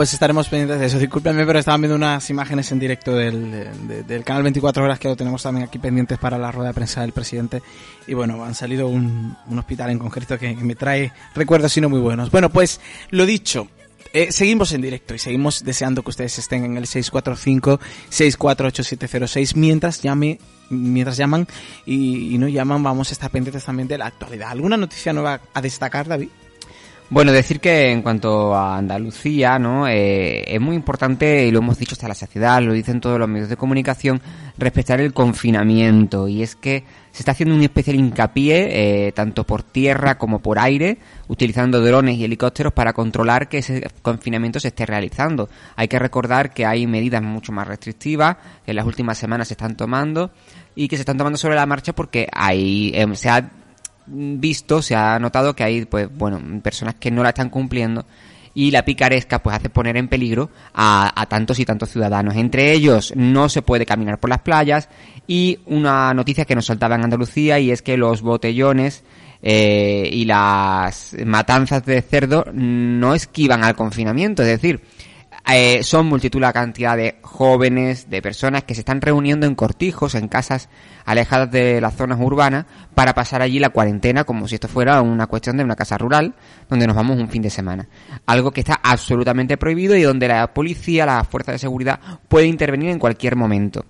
[0.00, 0.98] Pues estaremos pendientes de eso.
[0.98, 3.50] Discúlpenme, pero estaban viendo unas imágenes en directo del,
[3.86, 6.74] de- del canal 24 horas que lo tenemos también aquí pendientes para la rueda de
[6.74, 7.62] prensa del presidente.
[8.06, 11.82] Y bueno, han salido un, un hospital en concreto que, que me trae recuerdos y
[11.82, 12.30] no muy buenos.
[12.30, 13.68] Bueno, pues lo dicho.
[14.14, 20.38] eh, seguimos en directo y seguimos deseando que ustedes estén en el 645-648706 mientras llame
[20.70, 21.46] mientras llaman
[21.84, 24.48] y, y no llaman vamos a estar pendientes también de la actualidad.
[24.48, 26.30] ¿Alguna noticia nueva a destacar, David?
[27.12, 29.88] Bueno, decir que en cuanto a Andalucía, ¿no?
[29.88, 33.28] Eh, es muy importante, y lo hemos dicho hasta la saciedad, lo dicen todos los
[33.28, 34.22] medios de comunicación,
[34.56, 36.28] respetar el confinamiento.
[36.28, 40.60] Y es que se está haciendo un especial hincapié, eh, tanto por tierra como por
[40.60, 45.48] aire, utilizando drones y helicópteros para controlar que ese confinamiento se esté realizando.
[45.74, 49.54] Hay que recordar que hay medidas mucho más restrictivas que en las últimas semanas se
[49.54, 50.30] están tomando
[50.76, 53.50] y que se están tomando sobre la marcha porque hay, em, se ha
[54.06, 58.04] visto, se ha notado que hay, pues, bueno, personas que no la están cumpliendo
[58.54, 62.36] y la picaresca pues hace poner en peligro a, tantos y tantos ciudadanos.
[62.36, 64.88] Entre ellos no se puede caminar por las playas
[65.26, 69.04] y una noticia que nos saltaba en Andalucía y es que los botellones
[69.42, 74.82] eh, y las matanzas de cerdo no esquivan al confinamiento, es decir,
[75.48, 80.14] Eh, son multitud la cantidad de jóvenes, de personas que se están reuniendo en cortijos,
[80.14, 80.68] en casas
[81.04, 85.26] alejadas de las zonas urbanas, para pasar allí la cuarentena como si esto fuera una
[85.26, 86.34] cuestión de una casa rural,
[86.68, 87.88] donde nos vamos un fin de semana.
[88.26, 92.90] Algo que está absolutamente prohibido y donde la policía, las fuerzas de seguridad, puede intervenir
[92.90, 93.84] en cualquier momento.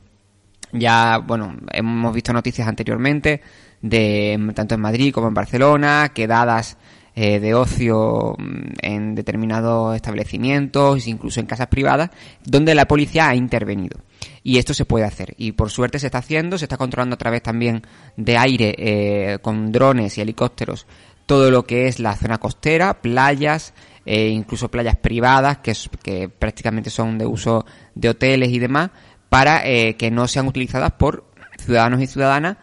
[0.72, 3.42] Ya, bueno, hemos visto noticias anteriormente
[3.82, 6.76] de tanto en Madrid como en Barcelona, quedadas
[7.22, 12.08] eh, de ocio mm, en determinados establecimientos, incluso en casas privadas,
[12.42, 14.00] donde la policía ha intervenido.
[14.42, 15.34] Y esto se puede hacer.
[15.36, 17.82] Y por suerte se está haciendo, se está controlando a través también
[18.16, 20.86] de aire eh, con drones y helicópteros
[21.26, 23.74] todo lo que es la zona costera, playas,
[24.06, 28.90] e incluso playas privadas, que, que prácticamente son de uso de hoteles y demás,
[29.28, 31.26] para eh, que no sean utilizadas por
[31.58, 32.56] ciudadanos y ciudadanas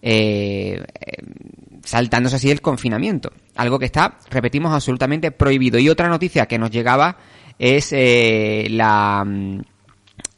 [0.00, 0.82] eh,
[1.88, 3.32] saltándose así el confinamiento.
[3.56, 5.78] Algo que está, repetimos, absolutamente prohibido.
[5.78, 7.16] Y otra noticia que nos llegaba
[7.58, 9.24] es eh, la...
[9.24, 9.60] Mm,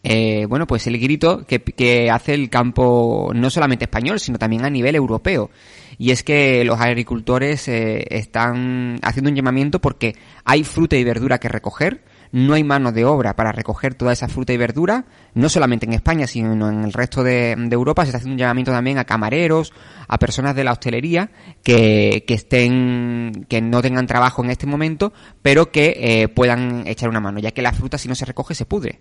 [0.02, 4.70] eh, bueno, pues el grito que, hace el campo no solamente español, sino también a
[4.70, 5.50] nivel europeo.
[5.98, 11.38] Y es que los agricultores eh, están haciendo un llamamiento porque hay fruta y verdura
[11.38, 15.04] que recoger, no hay mano de obra para recoger toda esa fruta y verdura,
[15.34, 18.02] no solamente en España, sino en el resto de, Europa.
[18.02, 19.72] Se está haciendo un llamamiento también a camareros,
[20.06, 21.30] a personas de la hostelería
[21.62, 25.12] que, que estén, que no tengan trabajo en este momento,
[25.42, 28.54] pero que eh, puedan echar una mano, ya que la fruta si no se recoge
[28.54, 29.00] se pudre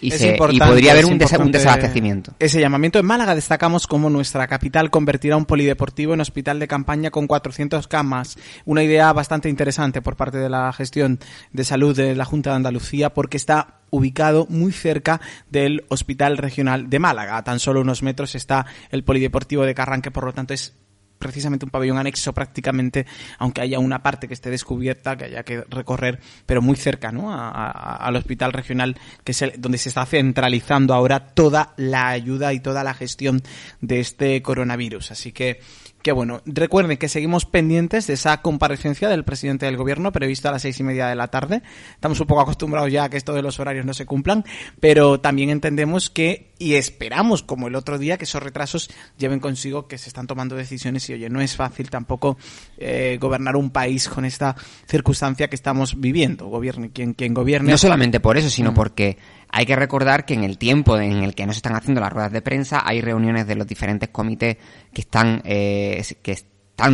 [0.00, 2.34] y, podría haber un, desabastecimiento.
[2.38, 7.10] Ese llamamiento en Málaga destacamos como nuestra capital convertirá un polideportivo en hospital de campaña
[7.10, 8.36] con 400 camas.
[8.64, 11.18] Una idea bastante interesante por parte de la gestión
[11.52, 15.20] de salud de la Junta de Andalucía porque está ubicado muy cerca
[15.50, 17.36] del Hospital Regional de Málaga.
[17.36, 20.74] A tan solo unos metros está el polideportivo de Carranque, por lo tanto es
[21.18, 23.06] precisamente un pabellón anexo prácticamente,
[23.38, 27.28] aunque haya una parte que esté descubierta, que haya que recorrer, pero muy cerca, ¿no?
[27.32, 32.60] al hospital regional, que es el, donde se está centralizando ahora toda la ayuda y
[32.60, 33.42] toda la gestión
[33.80, 35.10] de este coronavirus.
[35.10, 35.60] Así que
[36.08, 40.52] que bueno, recuerden que seguimos pendientes de esa comparecencia del presidente del gobierno prevista a
[40.52, 41.60] las seis y media de la tarde.
[41.90, 44.42] Estamos un poco acostumbrados ya a que esto de los horarios no se cumplan,
[44.80, 48.88] pero también entendemos que y esperamos, como el otro día, que esos retrasos
[49.18, 52.38] lleven consigo que se están tomando decisiones y oye, no es fácil tampoco
[52.78, 54.56] eh, gobernar un país con esta
[54.86, 57.70] circunstancia que estamos viviendo, gobierne quien, quien gobierne.
[57.70, 58.74] No solamente por eso, sino mm.
[58.74, 59.18] porque
[59.50, 62.12] hay que recordar que en el tiempo en el que no se están haciendo las
[62.12, 64.56] ruedas de prensa hay reuniones de los diferentes comités
[64.92, 66.36] que están eh, que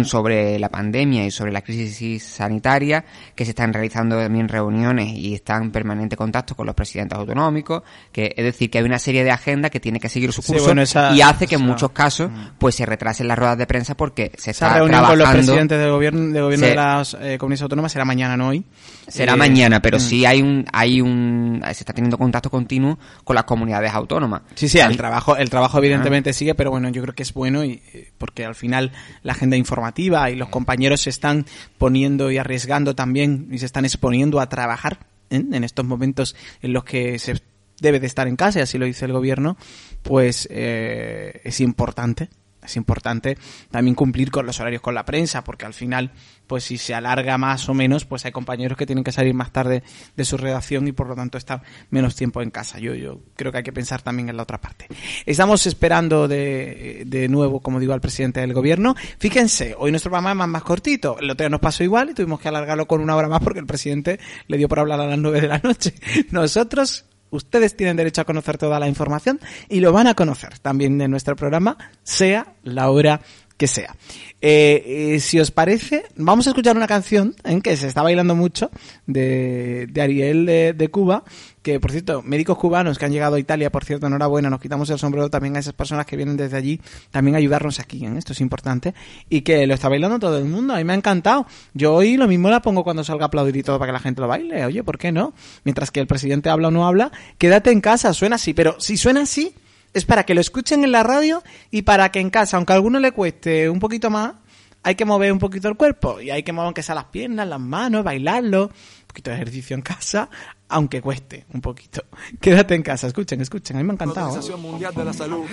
[0.05, 3.05] sobre la pandemia y sobre la crisis sanitaria,
[3.35, 7.83] que se están realizando también reuniones y están en permanente contacto con los presidentes autonómicos,
[8.11, 10.73] que es decir, que hay una serie de agendas que tiene que seguir su curso
[11.15, 12.59] y hace que en muchos casos mm.
[12.59, 15.91] pues se retrasen las ruedas de prensa porque se está trabajando con los presidentes del
[15.91, 18.65] gobierno, de gobierno de las eh, comunidades autónomas será mañana, no hoy.
[19.07, 20.01] Será eh, mañana, pero mm.
[20.01, 24.43] sí hay un hay un se está teniendo contacto continuo con las comunidades autónomas.
[24.55, 27.65] Sí, sí, el trabajo el trabajo evidentemente sigue, pero bueno, yo creo que es bueno
[27.65, 31.47] y eh, porque al final la agenda informativa y los compañeros se están
[31.79, 34.99] poniendo y arriesgando también y se están exponiendo a trabajar
[35.31, 37.43] en estos momentos en los que se
[37.81, 39.57] debe de estar en casa, y así lo dice el gobierno,
[40.03, 42.29] pues eh, es importante
[42.65, 43.37] es importante
[43.71, 46.13] también cumplir con los horarios con la prensa, porque al final,
[46.47, 49.53] pues si se alarga más o menos, pues hay compañeros que tienen que salir más
[49.53, 49.83] tarde
[50.17, 52.79] de su redacción y por lo tanto estar menos tiempo en casa.
[52.79, 54.87] Yo, yo creo que hay que pensar también en la otra parte.
[55.27, 58.95] Estamos esperando de, de nuevo, como digo, al presidente del gobierno.
[59.19, 61.19] Fíjense, hoy nuestro programa es más, más cortito.
[61.19, 63.61] El otro día nos pasó igual y tuvimos que alargarlo con una hora más porque
[63.61, 65.95] el presidente le dio por hablar a las nueve de la noche.
[66.31, 67.05] Nosotros
[67.35, 71.11] Ustedes tienen derecho a conocer toda la información y lo van a conocer también en
[71.11, 73.21] nuestro programa, sea la hora
[73.57, 73.97] que sea.
[74.41, 78.35] Eh, eh, si os parece, vamos a escuchar una canción en que se está bailando
[78.35, 78.71] mucho
[79.07, 81.25] de, de Ariel de, Cuba,
[81.63, 84.91] que por cierto, médicos cubanos que han llegado a Italia, por cierto, enhorabuena, nos quitamos
[84.91, 86.81] el sombrero también a esas personas que vienen desde allí,
[87.11, 88.13] también ayudarnos aquí, ¿eh?
[88.19, 88.93] esto es importante,
[89.31, 91.47] y que lo está bailando todo el mundo, a mí me ha encantado.
[91.73, 94.01] Yo hoy lo mismo la pongo cuando salga a aplaudir y todo para que la
[94.01, 95.33] gente lo baile, oye, ¿por qué no?
[95.65, 98.97] Mientras que el presidente habla o no habla, quédate en casa, suena así, pero si
[98.97, 99.55] suena así,
[99.95, 102.77] es para que lo escuchen en la radio y para que en casa, aunque a
[102.77, 104.35] alguno le cueste un poquito más,
[104.83, 107.49] hay que mover un poquito el cuerpo y hay que mover aunque sea las piernas,
[107.49, 110.29] las manos, bailarlo, un poquito de ejercicio en casa,
[110.69, 112.05] aunque cueste un poquito.
[112.41, 114.27] Quédate en casa, escuchen, escuchen, a mí me ha encantado.
[114.27, 115.47] Organización Mundial de la Salud.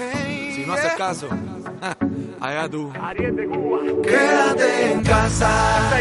[0.55, 1.29] Si no haces caso,
[2.41, 2.91] haga tú.
[4.03, 5.91] Quédate en casa.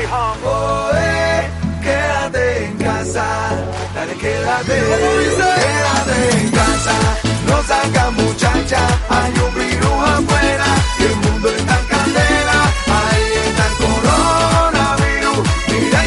[0.45, 1.49] Oh, eh,
[1.83, 3.27] quédate en casa.
[3.95, 4.81] Dale, quédate.
[4.81, 7.30] Quédate en casa.
[7.51, 8.81] No saca muchacha.
[9.09, 10.67] Hay un virus afuera.
[11.01, 12.59] Y el mundo está en candela.
[12.99, 15.39] Ahí está el coronavirus.
[15.69, 16.01] Mira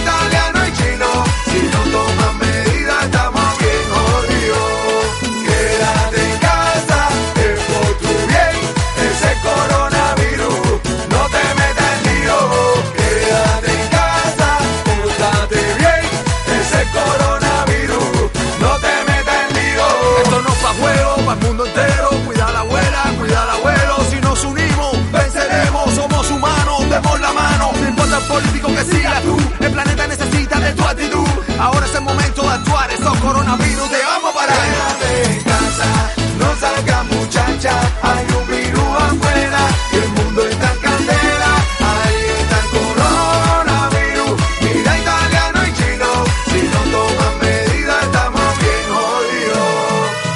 [28.24, 29.38] político que siga tú.
[29.60, 31.28] El planeta necesita de tu actitud.
[31.60, 32.92] Ahora es el momento de actuar.
[32.92, 34.58] Esos coronavirus te vamos a parar.
[34.58, 37.74] Quédate en casa, no salgas muchacha.
[38.02, 39.62] Hay un virus afuera
[39.92, 41.52] y el mundo está en candela.
[41.92, 44.42] Ahí está el coronavirus.
[44.62, 46.10] Mira italiano y chino.
[46.50, 49.74] Si no toman medidas estamos bien jodidos.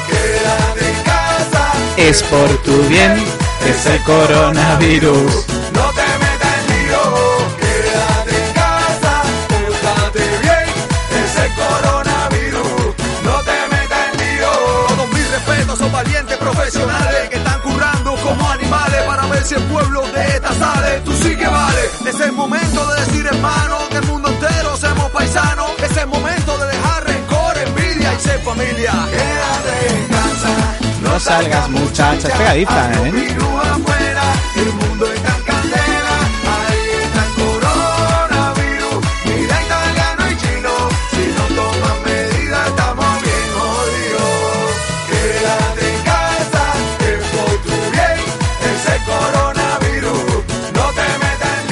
[0.10, 1.64] Quédate en casa.
[1.98, 3.24] Es por tu bien.
[3.66, 5.57] Es el coronavirus.
[19.58, 21.02] El pueblo de esta sale.
[21.04, 21.82] Tú sí que vale.
[22.06, 25.72] Es el momento de decir hermano que el mundo entero seamos paisanos.
[25.84, 28.94] Es el momento de dejar rencor, envidia y ser familia.
[29.12, 30.54] Quédate en casa,
[31.02, 33.38] No salgas muchacha, es pegadiza, ¿eh?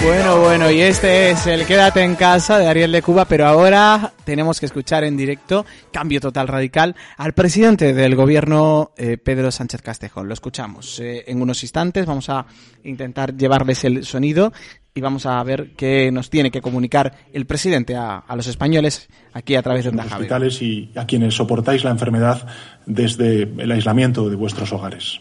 [0.06, 4.14] Bueno, bueno, y este es el Quédate en casa de Ariel de Cuba, pero ahora
[4.24, 9.82] tenemos que escuchar en directo, cambio total radical, al presidente del gobierno, eh, Pedro Sánchez
[9.82, 10.28] Castejón.
[10.28, 12.46] Lo escuchamos eh, en unos instantes, vamos a
[12.84, 14.54] intentar llevarles el sonido
[14.94, 19.10] y vamos a ver qué nos tiene que comunicar el presidente a, a los españoles
[19.34, 22.46] aquí a través de los hospitales y a quienes soportáis la enfermedad
[22.86, 25.20] desde el aislamiento de vuestros hogares.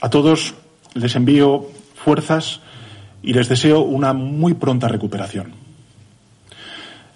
[0.00, 0.54] A todos
[0.94, 2.62] les envío fuerzas
[3.22, 5.52] y les deseo una muy pronta recuperación.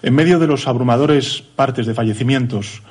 [0.01, 2.83] En medio de los abrumadores partes de fallecimientos,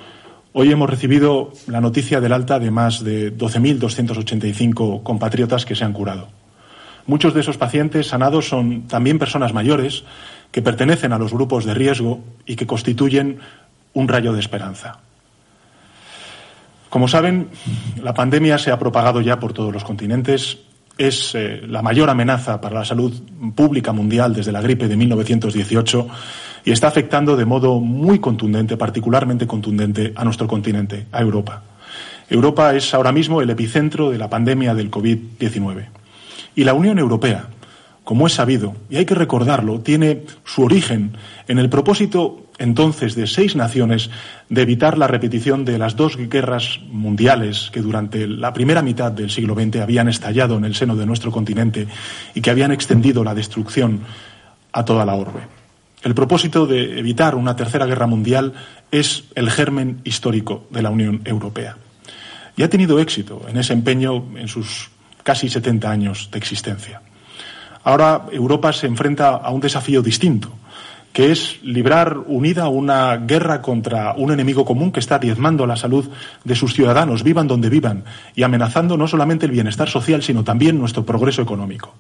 [0.53, 5.93] hoy hemos recibido la noticia del alta de más de 12.285 compatriotas que se han
[5.93, 6.29] curado.
[7.07, 10.05] Muchos de esos pacientes sanados son también personas mayores
[10.51, 13.39] que pertenecen a los grupos de riesgo y que constituyen
[13.93, 14.99] un rayo de esperanza.
[16.89, 17.49] Como saben,
[18.03, 20.59] la pandemia se ha propagado ya por todos los continentes.
[20.97, 23.13] Es eh, la mayor amenaza para la salud
[23.55, 26.09] pública mundial desde la gripe de 1918
[26.65, 31.63] y está afectando de modo muy contundente, particularmente contundente, a nuestro continente, a Europa.
[32.31, 35.87] Europa es ahora mismo el epicentro de la pandemia del COVID-19.
[36.57, 37.49] Y la Unión Europea,
[38.05, 41.17] como es sabido, y hay que recordarlo, tiene su origen
[41.49, 44.11] en el propósito entonces de seis naciones
[44.49, 49.31] de evitar la repetición de las dos guerras mundiales que durante la primera mitad del
[49.31, 51.89] siglo XX habían estallado en el seno de nuestro continente
[52.35, 54.01] y que habían extendido la destrucción
[54.73, 55.41] a toda la orbe.
[56.03, 58.53] El propósito de evitar una tercera guerra mundial
[58.91, 61.79] es el germen histórico de la Unión Europea.
[62.57, 64.91] Y ha tenido éxito en ese empeño en sus
[65.23, 67.01] casi 70 años de existencia.
[67.85, 70.51] Ahora Europa se enfrenta a un desafío distinto,
[71.13, 76.11] que es librar unida una guerra contra un enemigo común que está diezmando la salud
[76.43, 78.05] de sus ciudadanos, vivan donde vivan,
[78.35, 81.95] y amenazando no solamente el bienestar social, sino también nuestro progreso económico.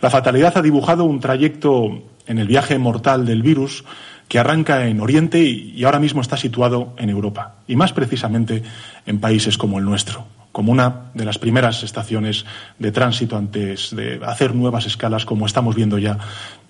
[0.00, 3.84] La fatalidad ha dibujado un trayecto en el viaje mortal del virus
[4.26, 8.62] que arranca en Oriente y ahora mismo está situado en Europa, y más precisamente
[9.06, 10.26] en países como el nuestro,
[10.58, 12.44] como una de las primeras estaciones
[12.80, 16.18] de tránsito antes de hacer nuevas escalas como estamos viendo ya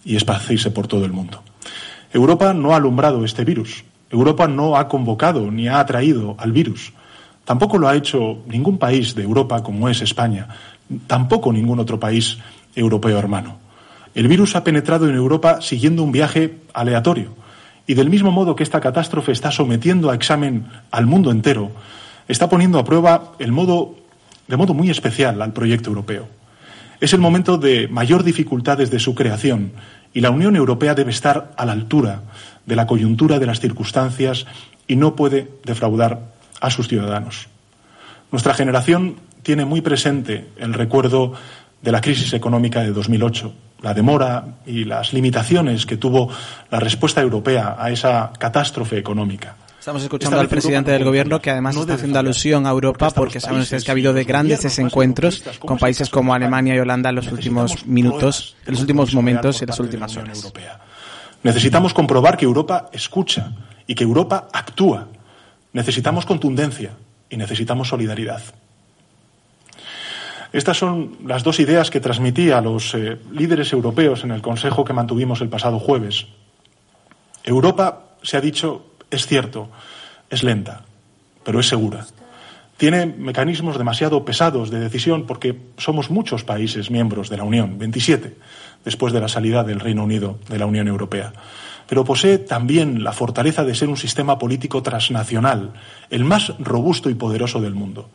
[0.05, 1.43] y esparcirse por todo el mundo.
[2.13, 3.85] Europa no ha alumbrado este virus.
[4.11, 6.93] Europa no ha convocado ni ha atraído al virus.
[7.47, 10.49] Tampoco lo ha hecho ningún país de Europa como es España.
[11.07, 12.37] Tampoco ningún otro país
[12.77, 13.57] europeo hermano.
[14.15, 17.37] El virus ha penetrado en Europa siguiendo un viaje aleatorio.
[17.87, 21.73] Y del mismo modo que esta catástrofe está sometiendo a examen al mundo entero,
[22.29, 23.97] está poniendo a prueba el modo,
[24.47, 26.29] de modo muy especial al proyecto europeo.
[27.01, 29.73] Es el momento de mayor dificultad desde su creación
[30.13, 32.23] y la Unión Europea debe estar a la altura
[32.67, 34.47] de la coyuntura de las circunstancias
[34.87, 37.49] y no puede defraudar a sus ciudadanos.
[38.33, 41.35] Nuestra generación tiene muy presente el recuerdo
[41.83, 46.29] de la crisis económica de 2008, la demora y las limitaciones que tuvo
[46.71, 49.57] la respuesta europea a esa catástrofe económica.
[49.89, 53.61] Estamos escuchando al presidente del gobierno que además está haciendo alusión a Europa porque saben
[53.61, 57.33] ustedes que ha habido de grandes desencuentros con países como Alemania y Holanda en los
[57.33, 60.53] últimos minutos, en los últimos momentos y en las últimas horas.
[61.43, 63.55] Necesitamos comprobar que Europa escucha
[63.87, 65.09] y que Europa actúa.
[65.73, 66.91] Necesitamos contundencia
[67.31, 68.43] y necesitamos solidaridad.
[70.53, 74.85] Estas son las dos ideas que transmití a los eh, líderes europeos en el Consejo
[74.85, 76.27] que mantuvimos el pasado jueves.
[77.43, 79.69] Europa, se ha dicho, es cierto,
[80.31, 80.83] es lenta,
[81.45, 82.07] pero es segura.
[82.77, 88.37] Tiene mecanismos demasiado pesados de decisión porque somos muchos países miembros de la Unión, 27,
[88.85, 91.33] después de la salida del Reino Unido de la Unión Europea.
[91.89, 95.73] Pero posee también la fortaleza de ser un sistema político transnacional,
[96.11, 98.11] el más robusto y poderoso del mundo.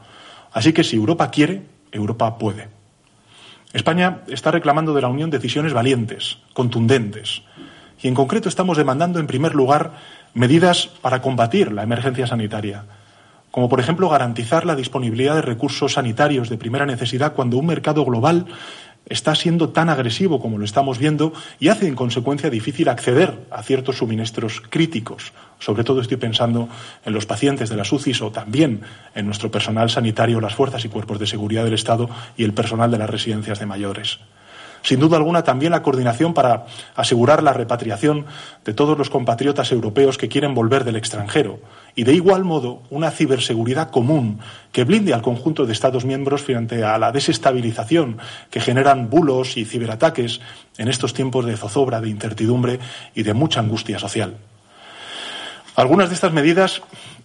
[0.54, 2.70] Así que si Europa quiere, Europa puede.
[3.74, 7.42] España está reclamando de la Unión decisiones valientes, contundentes,
[8.02, 9.94] y en concreto estamos demandando, en primer lugar,
[10.34, 12.86] medidas para combatir la emergencia sanitaria.
[13.52, 18.04] como por ejemplo garantizar la disponibilidad de recursos sanitarios de primera necesidad cuando un mercado
[18.04, 18.48] global
[19.06, 23.62] está siendo tan agresivo como lo estamos viendo y hace en consecuencia difícil acceder a
[23.62, 25.34] ciertos suministros críticos.
[25.60, 26.68] Sobre todo estoy pensando
[27.06, 28.82] en los pacientes de las UCIs o también
[29.14, 32.90] en nuestro personal sanitario, las fuerzas y cuerpos de seguridad del Estado y el personal
[32.90, 34.20] de las residencias de mayores
[34.84, 36.66] sin duda alguna también la coordinación para
[36.96, 38.26] asegurar la repatriación
[38.64, 41.60] de todos los compatriotas europeos que quieren volver del extranjero
[41.96, 44.40] y de igual modo una ciberseguridad común
[44.72, 48.18] que blinde al conjunto de Estados miembros frente a la desestabilización
[48.52, 50.42] que generan bulos y ciberataques
[50.78, 52.80] en estos tiempos de zozobra, de incertidumbre
[53.16, 54.36] y de mucha angustia social.
[55.76, 56.82] Algunas de estas medidas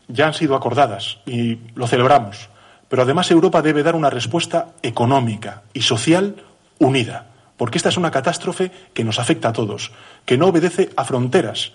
[0.06, 2.48] ya han sido acordadas y lo celebramos,
[2.88, 6.36] pero además Europa debe dar una respuesta económica y social
[6.78, 7.26] unida
[7.58, 9.92] porque esta es una catástrofe que nos afecta a todos,
[10.24, 11.72] que no obedece a fronteras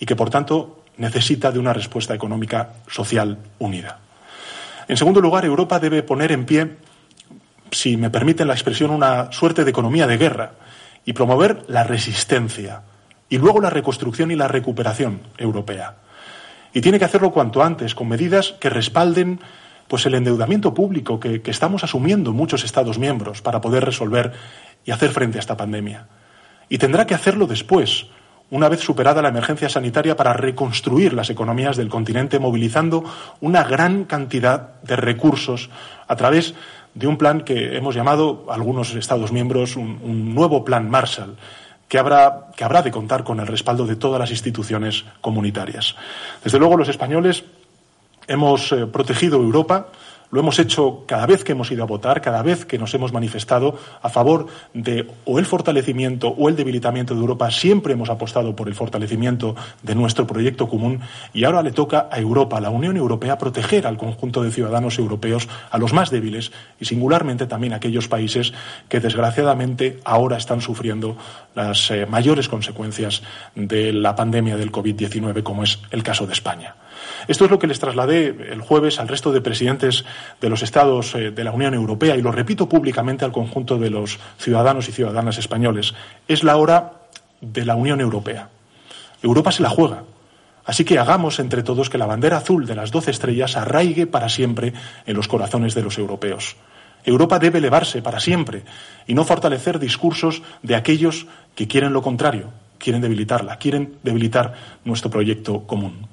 [0.00, 3.98] y que, por tanto, necesita de una respuesta económica social unida.
[4.88, 6.76] En segundo lugar, Europa debe poner en pie,
[7.72, 10.52] si me permiten la expresión, una suerte de economía de guerra
[11.04, 12.82] y promover la resistencia
[13.28, 15.96] y luego la reconstrucción y la recuperación europea.
[16.72, 19.40] Y tiene que hacerlo cuanto antes, con medidas que respalden
[19.88, 24.32] pues el endeudamiento público que, que, estamos asumiendo muchos Estados miembros para poder resolver
[24.86, 26.06] y hacer frente a esta pandemia.
[26.68, 28.06] Y tendrá que hacerlo después,
[28.50, 33.04] una vez superada la emergencia sanitaria, para reconstruir las economías del continente, movilizando
[33.40, 35.68] una gran cantidad de recursos
[36.06, 36.54] a través
[36.94, 41.36] de un plan que hemos llamado algunos Estados miembros un, nuevo plan Marshall.
[41.88, 45.94] Que habrá, que habrá de contar con el respaldo de todas las instituciones comunitarias.
[46.42, 47.44] Desde luego, los españoles
[48.26, 49.86] hemos eh, protegido Europa,
[50.30, 53.12] lo hemos hecho cada vez que hemos ido a votar, cada vez que nos hemos
[53.12, 57.50] manifestado a favor de o el fortalecimiento o el debilitamiento de Europa.
[57.50, 61.00] Siempre hemos apostado por el fortalecimiento de nuestro proyecto común
[61.32, 64.98] y ahora le toca a Europa, a la Unión Europea, proteger al conjunto de ciudadanos
[64.98, 68.52] europeos, a los más débiles y singularmente también a aquellos países
[68.88, 71.16] que desgraciadamente ahora están sufriendo
[71.54, 73.22] las eh, mayores consecuencias
[73.54, 76.74] de la pandemia del COVID-19, como es el caso de España.
[77.28, 80.04] Esto es lo que les trasladé el jueves al resto de presidentes
[80.40, 83.90] de los Estados eh, de la Unión Europea y lo repito públicamente al conjunto de
[83.90, 85.94] los ciudadanos y ciudadanas españoles.
[86.28, 86.92] Es la hora
[87.40, 88.48] de la Unión Europea.
[89.22, 90.04] Europa se la juega.
[90.64, 94.28] Así que hagamos entre todos que la bandera azul de las doce estrellas arraigue para
[94.28, 94.72] siempre
[95.06, 96.56] en los corazones de los europeos.
[97.04, 98.64] Europa debe elevarse para siempre
[99.06, 104.54] y no fortalecer discursos de aquellos que quieren lo contrario, quieren debilitarla, quieren debilitar
[104.84, 106.08] nuestro proyecto común.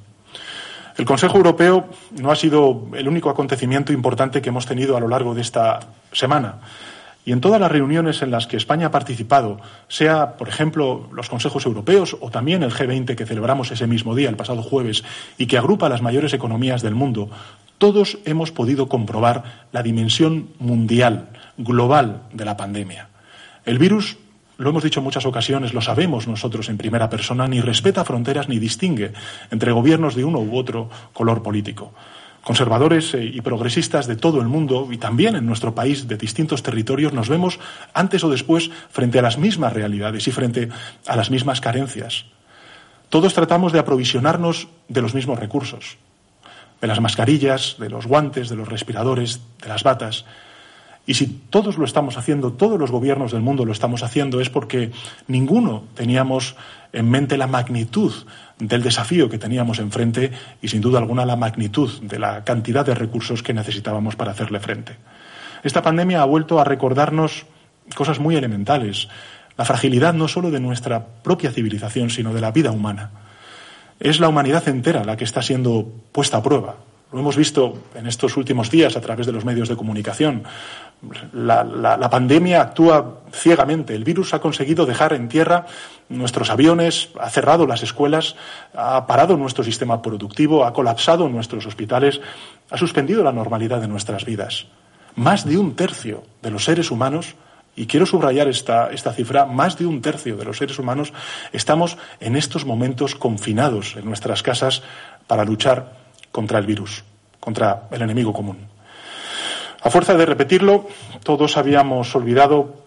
[0.97, 1.87] El Consejo Europeo
[2.21, 5.79] no ha sido el único acontecimiento importante que hemos tenido a lo largo de esta
[6.11, 6.59] semana.
[7.25, 11.29] Y en todas las reuniones en las que España ha participado, sea, por ejemplo, los
[11.29, 15.03] consejos europeos o también el G20 que celebramos ese mismo día, el pasado jueves,
[15.37, 17.29] y que agrupa las mayores economías del mundo,
[17.77, 23.07] todos hemos podido comprobar la dimensión mundial, global de la pandemia.
[23.65, 24.17] El virus
[24.57, 28.49] lo hemos dicho en muchas ocasiones, lo sabemos nosotros en primera persona, ni respeta fronteras
[28.49, 29.13] ni distingue
[29.51, 31.93] entre gobiernos de uno u otro color político.
[32.43, 36.61] Conservadores eh, y progresistas de todo el mundo y también en nuestro país de distintos
[36.61, 37.59] territorios nos vemos
[37.93, 40.69] antes o después frente a las mismas realidades y frente
[41.07, 42.25] a las mismas carencias.
[43.07, 45.97] Todos tratamos de aprovisionarnos de los mismos recursos,
[46.81, 50.25] de las mascarillas, de los guantes, de los respiradores, de las batas.
[51.05, 54.49] Y si todos lo estamos haciendo, todos los gobiernos del mundo lo estamos haciendo, es
[54.49, 54.91] porque
[55.27, 56.55] ninguno teníamos
[56.93, 58.13] en mente la magnitud
[58.57, 60.31] del desafío que teníamos enfrente
[60.61, 64.61] y, sin duda alguna, la magnitud de la cantidad de recursos que necesitábamos para hacerle
[64.61, 64.95] frente.
[65.63, 67.45] Esta pandemia ha vuelto a recordarnos
[67.95, 69.09] cosas muy elementales.
[69.57, 73.11] La fragilidad no solo de nuestra propia civilización, sino de la vida humana.
[73.99, 76.77] Es la humanidad entera la que está siendo puesta a prueba.
[77.11, 80.43] Lo hemos visto en estos últimos días a través de los medios de comunicación.
[81.33, 83.93] La, pandemia actúa ciegamente.
[83.93, 85.65] El virus ha conseguido dejar en tierra
[86.07, 88.35] nuestros aviones, ha cerrado las escuelas,
[88.73, 92.21] ha parado nuestro sistema productivo, ha colapsado nuestros hospitales,
[92.69, 94.67] ha suspendido la normalidad de nuestras vidas.
[95.15, 97.35] Más de un tercio de los seres humanos
[97.75, 101.11] y quiero subrayar esta, esta, cifra, más de un tercio de los seres humanos
[101.51, 104.83] estamos en estos momentos confinados en nuestras casas
[105.27, 105.97] para luchar
[106.31, 107.03] contra el virus,
[107.39, 108.72] contra el enemigo común.
[109.83, 110.87] A fuerza de repetirlo,
[111.23, 112.85] todos habíamos olvidado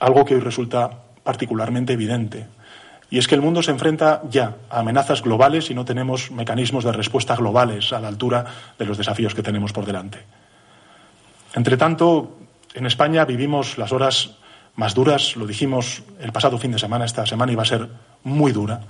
[0.00, 0.90] algo que hoy resulta
[1.22, 2.48] particularmente evidente,
[3.08, 6.82] y es que el mundo se enfrenta ya a amenazas globales y no tenemos mecanismos
[6.82, 8.44] de respuesta globales a la altura
[8.76, 10.18] de los desafíos que tenemos por delante.
[11.54, 12.36] Entre tanto,
[12.74, 14.32] en España vivimos las horas
[14.74, 17.88] más duras, lo dijimos el pasado fin de semana, esta semana iba a ser
[18.24, 18.80] muy dura.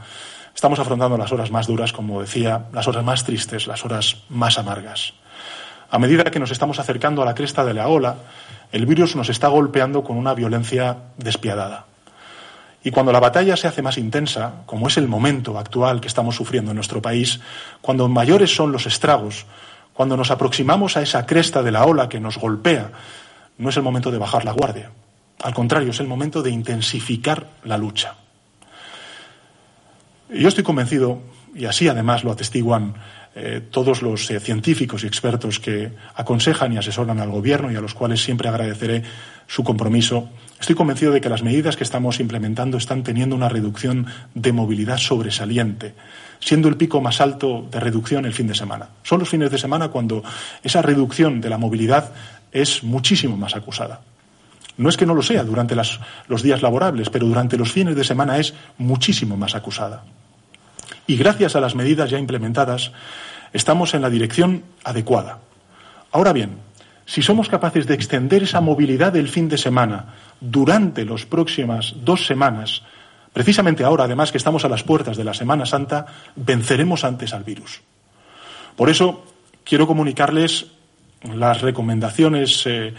[0.54, 4.58] Estamos afrontando las horas más duras, como decía, las horas más tristes, las horas más
[4.58, 5.12] amargas.
[5.90, 8.16] A medida que nos estamos acercando a la cresta de la ola,
[8.72, 11.86] el virus nos está golpeando con una violencia despiadada.
[12.84, 16.36] Y cuando la batalla se hace más intensa, como es el momento actual que estamos
[16.36, 17.40] sufriendo en nuestro país,
[17.80, 19.46] cuando mayores son los estragos,
[19.94, 22.92] cuando nos aproximamos a esa cresta de la ola que nos golpea,
[23.58, 24.90] no es el momento de bajar la guardia.
[25.42, 28.14] Al contrario, es el momento de intensificar la lucha.
[30.30, 31.20] Yo estoy convencido,
[31.54, 32.94] y así además lo atestiguan
[33.34, 37.80] eh, todos los eh, científicos y expertos que aconsejan y asesoran al Gobierno y a
[37.80, 39.02] los cuales siempre agradeceré
[39.46, 40.28] su compromiso,
[40.60, 44.98] estoy convencido de que las medidas que estamos implementando están teniendo una reducción de movilidad
[44.98, 45.94] sobresaliente,
[46.40, 48.88] siendo el pico más alto de reducción el fin de semana.
[49.02, 50.22] Son los fines de semana cuando
[50.62, 52.12] esa reducción de la movilidad
[52.52, 54.00] es muchísimo más acusada.
[54.78, 58.04] No es que no lo sea durante los días laborables, pero durante los fines de
[58.04, 60.04] semana es muchísimo más acusada.
[61.08, 62.92] Y gracias a las medidas ya implementadas,
[63.54, 65.38] estamos en la dirección adecuada.
[66.12, 66.58] Ahora bien,
[67.06, 72.26] si somos capaces de extender esa movilidad del fin de semana durante las próximas dos
[72.26, 72.82] semanas,
[73.32, 76.04] precisamente ahora, además que estamos a las puertas de la Semana Santa,
[76.36, 77.80] venceremos antes al virus.
[78.76, 79.24] Por eso
[79.64, 80.66] quiero comunicarles
[81.34, 82.92] las recomendaciones eh,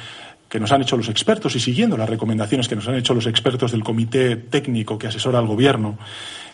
[0.50, 3.28] que nos han hecho los expertos y siguiendo las recomendaciones que nos han hecho los
[3.28, 6.00] expertos del comité técnico que asesora al Gobierno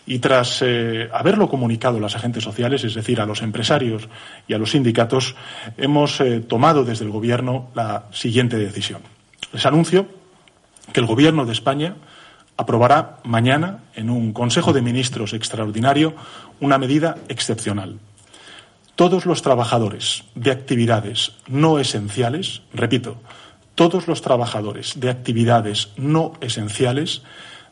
[0.06, 4.08] y tras eh, haberlo comunicado a los agentes sociales, es decir, a los empresarios
[4.46, 5.34] y a los sindicatos,
[5.76, 9.02] hemos eh, tomado desde el Gobierno la siguiente decisión.
[9.52, 10.06] Les anuncio
[10.92, 11.96] que el Gobierno de España
[12.56, 16.14] aprobará mañana en un Consejo de Ministros extraordinario
[16.60, 17.98] una medida excepcional.
[18.94, 23.20] Todos los trabajadores de actividades no esenciales, repito,
[23.74, 27.22] todos los trabajadores de actividades no esenciales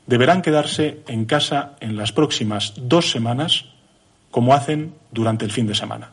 [0.07, 3.67] deberán quedarse en casa en las próximas dos semanas,
[4.31, 6.11] como hacen durante el fin de semana.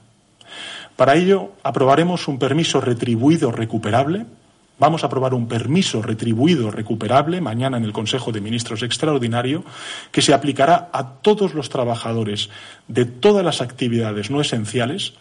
[0.96, 4.26] Para ello, aprobaremos un permiso retribuido recuperable.
[4.78, 9.64] Vamos a aprobar un permiso retribuido recuperable mañana en el Consejo de Ministros Extraordinario
[10.12, 12.50] que se aplicará a todos los trabajadores
[12.88, 15.14] de todas las actividades no esenciales,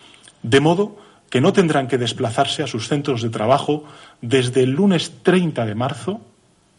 [0.43, 0.97] de modo
[1.31, 3.85] que no tendrán que desplazarse a sus centros de trabajo
[4.21, 6.21] desde el lunes 30 de marzo,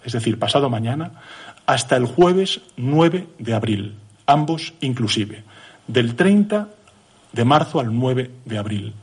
[0.03, 1.21] es decir, pasado mañana,
[1.65, 3.95] hasta el jueves 9 de abril,
[4.25, 5.43] ambos inclusive,
[5.87, 6.67] del 30
[7.31, 8.93] de marzo al 9 de abril.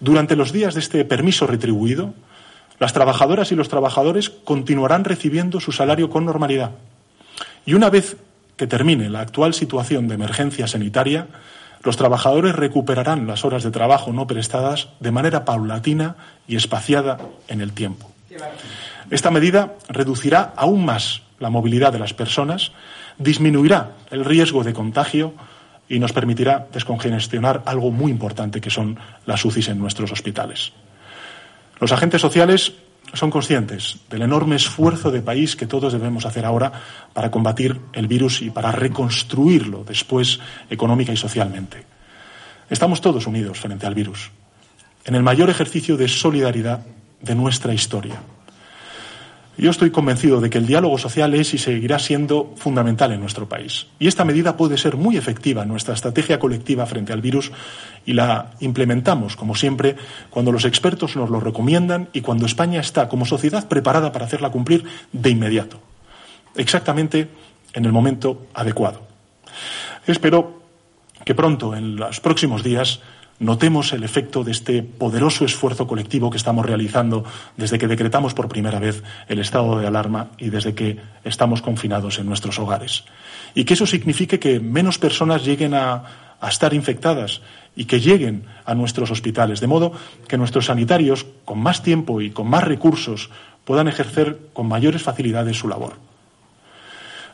[0.00, 2.14] Durante los días de este permiso retribuido,
[2.78, 6.72] las trabajadoras y los trabajadores continuarán recibiendo su salario con normalidad.
[7.64, 8.16] Y una vez
[8.56, 11.28] que termine la actual situación de emergencia sanitaria,
[11.84, 16.16] los trabajadores recuperarán las horas de trabajo no prestadas de manera paulatina
[16.46, 17.18] y espaciada
[17.48, 18.10] en el tiempo.
[19.10, 22.70] Esta medida reducirá aún más la movilidad de las personas,
[23.18, 25.34] disminuirá el riesgo de contagio
[25.88, 30.72] y nos permitirá descongestionar algo muy importante que son las UCIs en nuestros hospitales.
[31.80, 32.72] Los agentes sociales
[33.12, 36.72] son conscientes del enorme esfuerzo de país que todos debemos hacer ahora
[37.12, 40.38] para combatir el virus y para reconstruirlo después
[40.70, 41.84] económica y socialmente.
[42.70, 44.30] Estamos todos unidos frente al virus,
[45.04, 46.86] en el mayor ejercicio de solidaridad
[47.20, 48.22] de nuestra historia.
[49.58, 53.48] Yo estoy convencido de que el diálogo social es y seguirá siendo fundamental en nuestro
[53.48, 53.86] país.
[53.98, 57.52] Y esta medida puede ser muy efectiva en nuestra estrategia colectiva frente al virus
[58.06, 59.96] y la implementamos, como siempre,
[60.30, 64.50] cuando los expertos nos lo recomiendan y cuando España está como sociedad preparada para hacerla
[64.50, 65.80] cumplir de inmediato,
[66.56, 67.28] exactamente
[67.74, 69.02] en el momento adecuado.
[70.06, 70.62] Espero
[71.24, 73.00] que pronto, en los próximos días,
[73.38, 77.24] notemos el efecto de este poderoso esfuerzo colectivo que estamos realizando
[77.56, 82.18] desde que decretamos por primera vez el estado de alarma y desde que estamos confinados
[82.18, 83.04] en nuestros hogares.
[83.54, 87.40] Y que eso signifique que menos personas lleguen a, estar infectadas
[87.76, 89.92] y que lleguen a nuestros hospitales, de modo
[90.26, 93.30] que nuestros sanitarios, con más tiempo y con más recursos,
[93.64, 95.94] puedan ejercer con mayores facilidades su labor.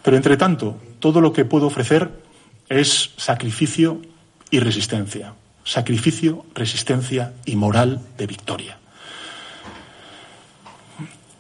[0.03, 2.11] Pero, entre tanto, todo lo que puedo ofrecer
[2.69, 4.03] es sacrificio
[4.51, 5.33] y resistencia
[5.69, 8.79] sacrificio, resistencia y moral de victoria.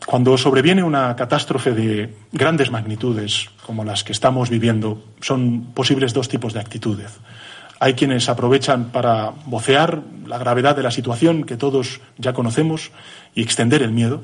[0.04, 6.28] Cuando sobreviene una catástrofe de grandes magnitudes, como las que estamos viviendo, son posibles dos
[6.28, 7.10] tipos de actitudes.
[7.80, 12.90] Hay quienes aprovechan para vocear la gravedad de la situación que todos ya conocemos
[13.34, 14.22] y extender el miedo,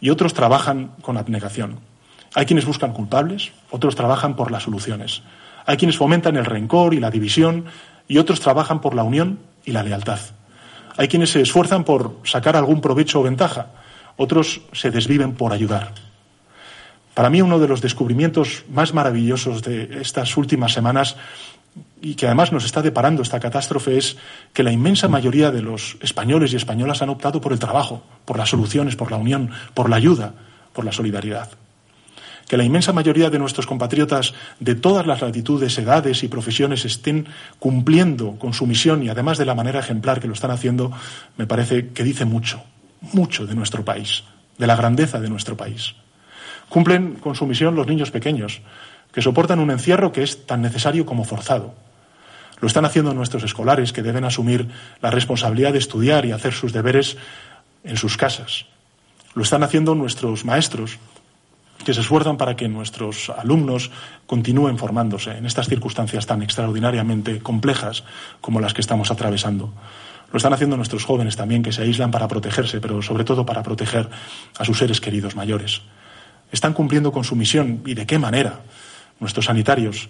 [0.00, 1.78] y otros trabajan con abnegación.
[2.34, 5.22] Hay quienes buscan culpables, otros trabajan por las soluciones.
[5.66, 7.66] Hay quienes fomentan el rencor y la división
[8.08, 10.18] y otros trabajan por la unión y la lealtad.
[10.96, 13.66] Hay quienes se esfuerzan por sacar algún provecho o ventaja,
[14.16, 15.92] otros se desviven por ayudar.
[17.14, 21.16] Para mí uno de los descubrimientos más maravillosos de estas últimas semanas
[22.00, 24.16] y que además nos está deparando esta catástrofe es
[24.52, 28.38] que la inmensa mayoría de los españoles y españolas han optado por el trabajo, por
[28.38, 30.34] las soluciones, por la unión, por la ayuda,
[30.72, 31.50] por la solidaridad.
[32.48, 37.26] Que la inmensa mayoría de nuestros compatriotas de todas las latitudes, edades y profesiones estén
[37.58, 40.90] cumpliendo con su misión y además de la manera ejemplar que lo están haciendo,
[41.36, 42.62] me parece que dice mucho,
[43.12, 44.24] mucho de nuestro país,
[44.56, 45.94] de la grandeza de nuestro país.
[46.70, 48.62] Cumplen con su misión los niños pequeños,
[49.12, 51.74] que soportan un encierro que es tan necesario como forzado.
[52.60, 54.68] Lo están haciendo nuestros escolares, que deben asumir
[55.00, 57.16] la responsabilidad de estudiar y hacer sus deberes
[57.84, 58.66] en sus casas.
[59.34, 60.98] Lo están haciendo nuestros maestros,
[61.84, 63.90] que se esfuerzan para que nuestros alumnos
[64.26, 68.04] continúen formándose en estas circunstancias tan extraordinariamente complejas
[68.40, 69.72] como las que estamos atravesando.
[70.32, 73.62] Lo están haciendo nuestros jóvenes también, que se aíslan para protegerse, pero sobre todo para
[73.62, 74.08] proteger
[74.58, 75.80] a sus seres queridos mayores.
[76.52, 78.60] Están cumpliendo con su misión y de qué manera
[79.20, 80.08] nuestros sanitarios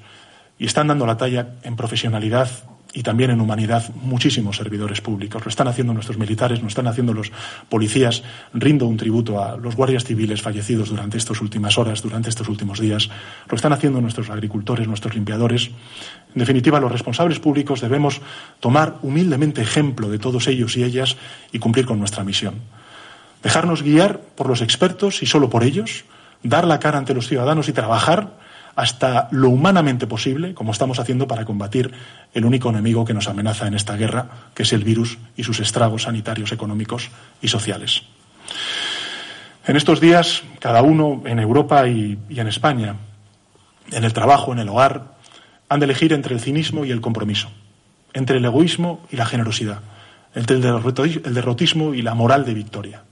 [0.59, 2.51] y están dando la talla en profesionalidad
[2.93, 5.45] y también en humanidad muchísimos servidores públicos.
[5.45, 7.31] Lo están haciendo nuestros militares, lo están haciendo los
[7.69, 8.23] policías.
[8.55, 12.81] Rindo un tributo a los guardias civiles fallecidos durante estas últimas horas, durante estos últimos
[12.81, 13.11] días.
[13.49, 15.71] Lo están haciendo nuestros agricultores, nuestros limpiadores.
[16.35, 18.21] En definitiva, los responsables públicos debemos
[18.61, 21.17] tomar humildemente ejemplo de todos ellos y ellas
[21.53, 22.55] y cumplir con nuestra misión.
[23.43, 26.05] Dejarnos guiar por los expertos y solo por ellos,
[26.43, 28.48] dar la cara ante los ciudadanos y trabajar
[28.79, 31.91] hasta lo humanamente posible, como estamos haciendo para combatir
[32.33, 35.59] el único enemigo que nos amenaza en esta guerra, que es el virus y sus
[35.59, 37.11] estragos sanitarios, económicos
[37.43, 38.05] y sociales.
[39.67, 42.95] En estos días, cada uno en Europa y, en España,
[43.91, 45.17] en el trabajo, en el hogar,
[45.69, 47.51] han de elegir entre el cinismo y el compromiso,
[48.13, 49.81] entre el egoísmo y la generosidad,
[50.37, 50.63] entre el
[51.35, 53.03] derrotismo y la moral de victoria.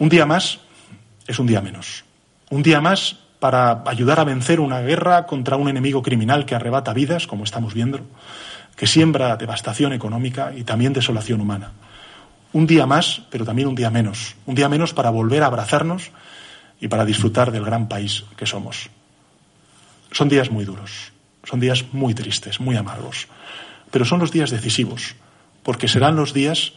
[0.00, 0.58] Un día más
[1.28, 2.02] es un día menos.
[2.50, 6.92] Un día más para ayudar a vencer una guerra contra un enemigo criminal que arrebata
[6.92, 7.98] vidas, como estamos viendo,
[8.76, 11.72] que siembra devastación económica y también desolación humana.
[12.52, 14.36] Un día más, pero también un día menos.
[14.46, 16.12] Un día menos para volver a abrazarnos
[16.80, 18.90] y para disfrutar del gran país que somos.
[20.12, 21.10] Son días muy duros,
[21.42, 23.26] son días muy tristes, muy amargos,
[23.90, 25.16] pero son los días decisivos,
[25.64, 26.74] porque serán los días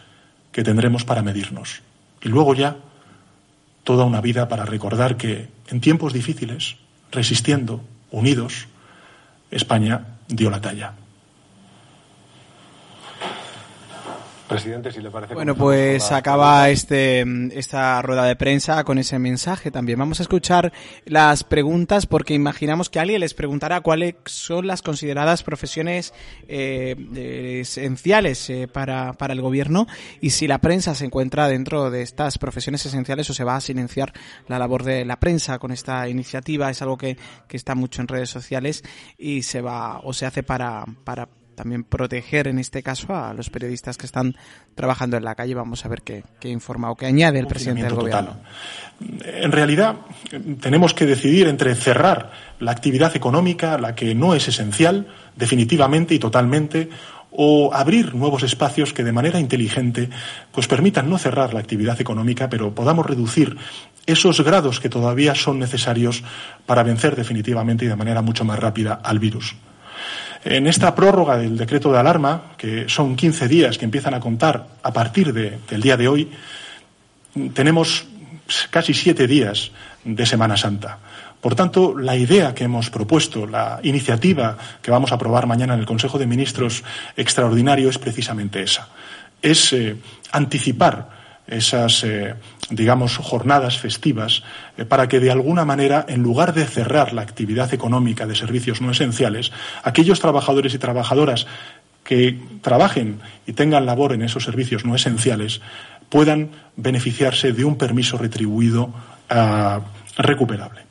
[0.52, 1.84] que tendremos para medirnos.
[2.24, 2.76] Y luego ya
[3.86, 6.76] toda una vida para recordar que en tiempos difíciles,
[7.12, 7.82] resistiendo,
[8.12, 8.68] unidos,
[9.52, 10.94] España dio la talla.
[14.48, 15.34] Presidente, si le parece.
[15.34, 17.26] Bueno, pues acaba este
[17.58, 19.98] esta rueda de prensa con ese mensaje también.
[19.98, 20.72] Vamos a escuchar
[21.06, 26.14] las preguntas porque imaginamos que alguien les preguntará cuáles son las consideradas profesiones
[26.48, 29.88] eh, esenciales eh, para, para el gobierno
[30.22, 33.62] y si la prensa se encuentra dentro de estas profesiones esenciales o se va a
[33.62, 34.14] silenciar
[34.48, 36.70] la labor de la prensa con esta iniciativa.
[36.70, 37.18] Es algo que,
[37.48, 38.84] que está mucho en redes sociales
[39.18, 43.50] y se va o se hace para, para también proteger en este caso a los
[43.50, 44.36] periodistas que están
[44.76, 45.56] trabajando en la calle.
[45.56, 48.38] Vamos a ver qué, informa o qué añade el presidente del gobierno.
[49.00, 49.96] En realidad,
[50.62, 56.20] tenemos que decidir entre cerrar la actividad económica, la que no es esencial, definitivamente y
[56.20, 56.90] totalmente,
[57.38, 60.10] o abrir nuevos espacios que de manera inteligente
[60.52, 63.58] pues permitan no cerrar la actividad económica, pero podamos reducir
[64.06, 66.24] esos grados que todavía son necesarios
[66.66, 69.56] para vencer definitivamente y de manera mucho más rápida al virus.
[70.46, 74.78] En esta prórroga del decreto de alarma, que son 15 días que empiezan a contar
[74.84, 76.30] a partir del día de hoy,
[77.56, 78.06] tenemos
[78.70, 79.72] casi siete días
[80.04, 81.00] de Semana Santa.
[81.42, 85.80] Por tanto, la idea que hemos propuesto, la iniciativa que vamos a aprobar mañana en
[85.80, 86.84] el Consejo de Ministros
[87.18, 88.90] extraordinario es precisamente esa.
[89.42, 89.98] Es eh,
[90.32, 91.10] anticipar
[91.48, 92.36] esas, eh,
[92.70, 94.44] digamos, jornadas festivas
[94.78, 98.82] eh, para que de alguna manera, en lugar de cerrar la actividad económica de servicios
[98.82, 99.52] no esenciales,
[99.84, 101.48] aquellos trabajadores y trabajadoras
[102.04, 105.62] que trabajen y tengan labor en esos servicios no esenciales
[106.10, 108.94] puedan beneficiarse de un permiso retribuido
[109.30, 109.82] ah,
[110.18, 110.82] recuperable.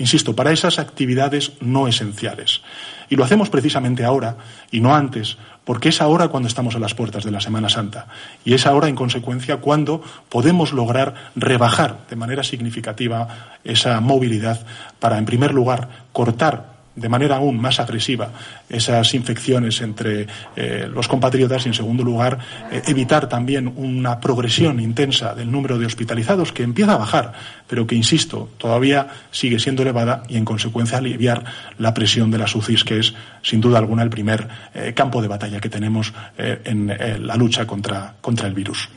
[0.00, 2.62] Insisto, para esas actividades no esenciales.
[3.10, 4.36] Y lo hacemos precisamente ahora
[4.70, 5.36] y no antes,
[5.70, 8.08] porque es ahora cuando estamos a las puertas de la Semana Santa.
[8.44, 13.28] Y es ahora, en consecuencia, cuando podemos lograr rebajar de manera significativa
[13.62, 14.66] esa movilidad
[14.98, 18.30] para, en primer lugar, cortar de manera aún más agresiva
[18.68, 22.38] esas infecciones entre eh, los compatriotas y, en segundo lugar,
[22.70, 27.32] eh, evitar también una progresión intensa del número de hospitalizados que empieza a bajar,
[27.66, 31.44] pero que, insisto, todavía sigue siendo elevada y, en consecuencia, aliviar
[31.78, 35.28] la presión de las UCIs, que es, sin duda alguna, el primer eh, campo de
[35.28, 38.88] batalla que tenemos en la lucha contra, contra el virus.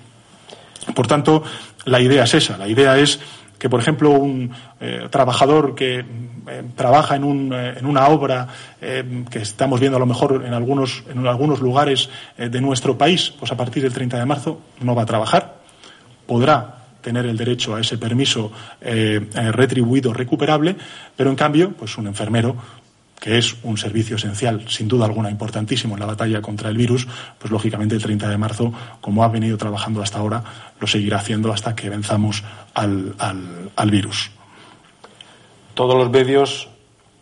[0.93, 1.43] Por tanto,
[1.85, 2.57] la idea es esa.
[2.57, 3.19] La idea es
[3.64, 4.51] que, por ejemplo, un
[4.82, 6.03] eh, trabajador que eh,
[6.76, 8.49] trabaja en, un, eh, en, una obra
[8.82, 13.53] que estamos viendo a lo mejor en algunos, en algunos lugares de nuestro país, pues
[13.53, 15.61] a partir del 30 de marzo no va a trabajar,
[16.28, 18.51] podrá tener el derecho a ese permiso
[18.82, 20.76] retribuido recuperable,
[21.16, 22.57] pero en cambio, pues un enfermero
[23.24, 27.07] que es un servicio esencial, sin duda alguna importantísimo en la batalla contra el virus,
[27.39, 30.43] pues lógicamente el 30 de marzo, como ha venido trabajando hasta ahora,
[30.78, 32.43] lo seguirá haciendo hasta que venzamos
[32.74, 34.30] al, al, virus.
[35.74, 36.67] Todos los medios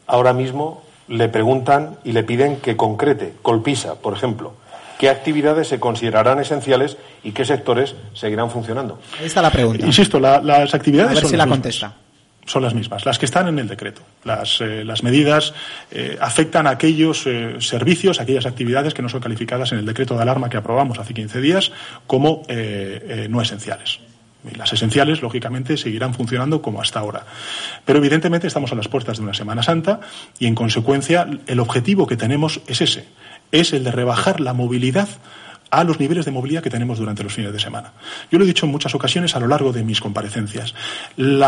[0.08, 4.56] ahora mismo le preguntan y le piden que concrete, Colpisa, por ejemplo,
[4.98, 8.98] qué actividades se considerarán esenciales y qué sectores seguirán funcionando.
[9.20, 9.86] Ahí está la pregunta.
[9.86, 11.12] Insisto, las actividades.
[11.12, 11.94] A ver si la contesta
[12.46, 14.02] son las mismas, las que están en el decreto.
[14.24, 15.54] Las, eh, las medidas
[15.92, 20.16] eh, afectan a aquellos eh, servicios, aquellas actividades que no son calificadas en el decreto
[20.16, 21.72] de alarma que aprobamos hace 15 días
[22.08, 22.44] como
[23.30, 24.00] no esenciales.
[24.58, 27.26] Las esenciales, lógicamente, seguirán funcionando como hasta ahora.
[27.86, 30.00] Pero, evidentemente, estamos a las puertas de una Semana Santa
[30.40, 33.06] y, en consecuencia, el objetivo que tenemos es ese,
[33.52, 35.08] es el de rebajar la movilidad
[35.72, 37.94] a los niveles de movilidad que tenemos durante los fines de semana.
[38.30, 40.76] Yo lo he dicho en muchas ocasiones a lo largo de mis comparecencias.
[41.18, 41.40] el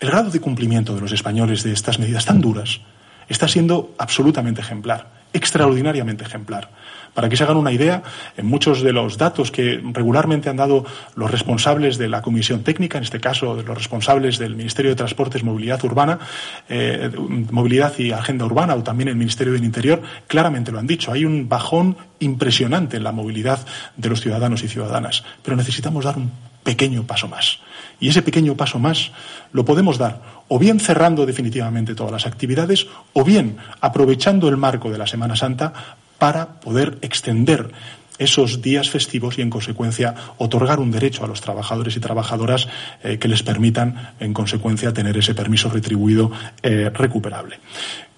[0.00, 2.80] grado de cumplimiento de los españoles de estas medidas tan duras
[3.28, 6.70] está siendo absolutamente ejemplar, extraordinariamente ejemplar.
[7.18, 8.04] Para que se hagan una idea,
[8.36, 12.96] en muchos de los datos que regularmente han dado los responsables de la Comisión Técnica,
[12.96, 16.20] en este caso los responsables del Ministerio de Transportes, Movilidad Urbana,
[16.68, 17.10] eh,
[17.50, 21.10] Movilidad y Agenda Urbana, o también el Ministerio del Interior, claramente lo han dicho.
[21.10, 23.66] Hay un bajón impresionante en la movilidad
[23.96, 26.30] de los ciudadanos y ciudadanas, pero necesitamos dar un
[26.62, 27.58] pequeño paso más.
[27.98, 29.10] Y ese pequeño paso más
[29.50, 34.88] lo podemos dar o bien cerrando definitivamente todas las actividades o bien aprovechando el marco
[34.88, 37.70] de la Semana Santa para poder extender
[38.18, 42.68] esos días festivos y, en consecuencia, otorgar un derecho a los trabajadores y trabajadoras
[43.02, 46.30] eh, que les permitan, en consecuencia, tener ese permiso retribuido
[46.62, 47.60] eh, recuperable.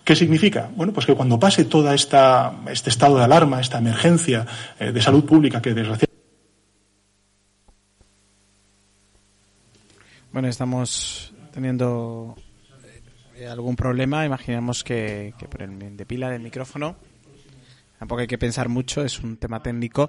[0.03, 0.71] ¿Qué significa?
[0.75, 4.47] Bueno, pues que cuando pase esta este estado de alarma, esta emergencia
[4.79, 6.11] eh, de salud pública que desgraciadamente
[10.33, 12.37] Bueno, estamos teniendo
[13.51, 14.25] algún problema.
[14.25, 16.97] Imaginemos que, que por el de pila del micrófono
[18.01, 20.09] Tampoco hay que pensar mucho, es un tema técnico,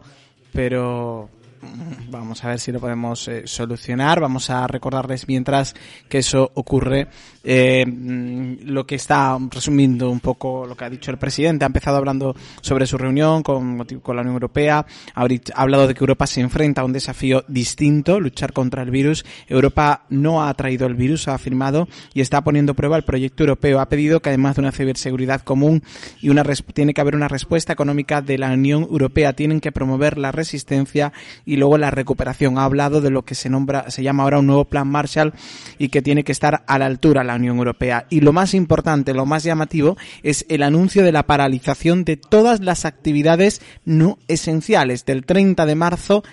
[0.53, 1.29] pero
[2.09, 4.19] Vamos a ver si lo podemos eh, solucionar.
[4.19, 5.75] Vamos a recordarles mientras
[6.09, 7.07] que eso ocurre
[7.43, 11.65] eh, mm, lo que está resumiendo un poco lo que ha dicho el presidente.
[11.65, 14.85] Ha empezado hablando sobre su reunión con, la Unión Europea.
[15.15, 19.25] Ha hablado de que Europa se enfrenta a un desafío distinto, luchar contra el virus.
[19.47, 23.79] Europa no ha traído el virus, ha afirmado, y está poniendo prueba el proyecto europeo.
[23.79, 25.83] Ha pedido que además de una ciberseguridad común
[26.21, 26.43] y una
[26.73, 29.33] tiene que haber una respuesta económica de la Unión Europea.
[29.33, 31.13] Tienen que promover la resistencia
[31.57, 32.57] luego la recuperación.
[32.57, 35.33] Ha hablado de lo que se nombra, se llama ahora un nuevo plan Marshall
[35.77, 38.05] y que tiene que estar a la altura la Unión Europea.
[38.09, 42.59] Y lo más importante, lo más llamativo es el anuncio de la paralización de todas
[42.59, 46.23] las actividades no esenciales del 30 de marzo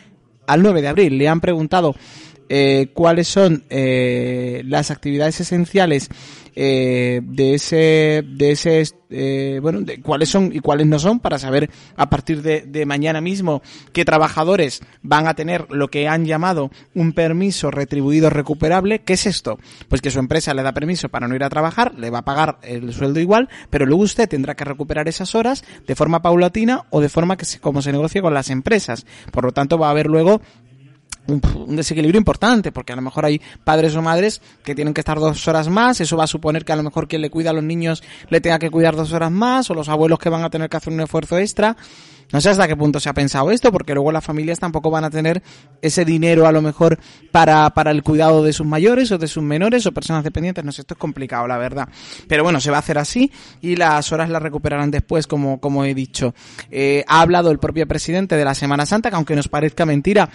[0.47, 1.19] al 9 de abril.
[1.19, 1.95] Le han preguntado
[2.49, 6.09] eh, cuáles son eh, las actividades esenciales
[6.61, 11.38] eh, de ese, de ese, eh, bueno, de cuáles son y cuáles no son para
[11.38, 16.72] saber a partir de, mañana mismo qué trabajadores van a tener lo que han llamado
[16.96, 19.02] un permiso retribuido recuperable.
[19.02, 19.61] ¿Qué es esto?
[19.88, 22.24] Pues que su empresa le da permiso para no ir a trabajar, le va a
[22.24, 26.86] pagar el sueldo igual, pero luego usted tendrá que recuperar esas horas de forma paulatina
[26.90, 29.06] o de forma que se, como se negocie con las empresas.
[29.30, 30.40] Por lo tanto, va a haber luego
[31.29, 35.18] un, desequilibrio importante, porque a lo mejor hay padres o madres que tienen que estar
[35.20, 37.53] dos horas más, eso va a suponer que a lo mejor quien le cuida a
[37.53, 40.51] los niños le tenga que cuidar dos horas más, o los abuelos que van a
[40.51, 41.76] tener que hacer un esfuerzo extra.
[42.33, 45.05] No sé hasta qué punto se ha pensado esto, porque luego las familias tampoco van
[45.05, 45.43] a tener
[45.81, 46.99] ese dinero a lo mejor
[47.31, 50.64] para, para el cuidado de sus mayores o de sus menores o personas dependientes.
[50.64, 51.89] No sé, esto es complicado, la verdad.
[52.26, 55.85] Pero bueno, se va a hacer así y las horas las recuperarán después, como, como
[55.85, 56.35] he dicho.
[56.70, 60.29] Eh, ha hablado el propio presidente de la Semana Santa, que aunque nos parezca mentira,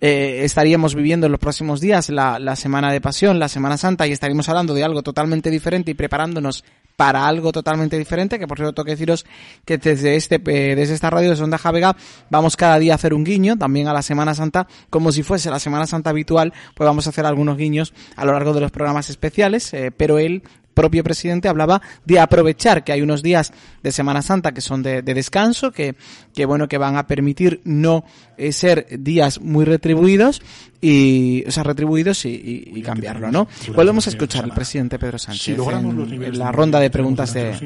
[0.00, 4.06] eh, estaríamos viviendo en los próximos días la, la Semana de Pasión, la Semana Santa,
[4.06, 6.64] y estaríamos hablando de algo totalmente diferente y preparándonos
[6.98, 9.24] para algo totalmente diferente, que por cierto tengo que deciros
[9.64, 11.96] que desde este eh, desde esta radio de Sonda Javega
[12.28, 15.48] vamos cada día a hacer un guiño también a la Semana Santa, como si fuese
[15.48, 18.72] la Semana Santa habitual, pues vamos a hacer algunos guiños a lo largo de los
[18.72, 20.42] programas especiales, eh, pero él
[20.78, 23.52] propio presidente hablaba de aprovechar que hay unos días
[23.82, 25.96] de Semana Santa que son de, descanso, que,
[26.32, 28.04] que, bueno, que van a permitir no
[28.36, 30.40] eh, ser días muy retribuidos
[30.80, 33.48] y, o sea, retribuidos y, cambiarlo, ¿no?
[33.74, 37.56] Volvemos a escuchar al presidente Pedro Sánchez en, la ronda de preguntas de,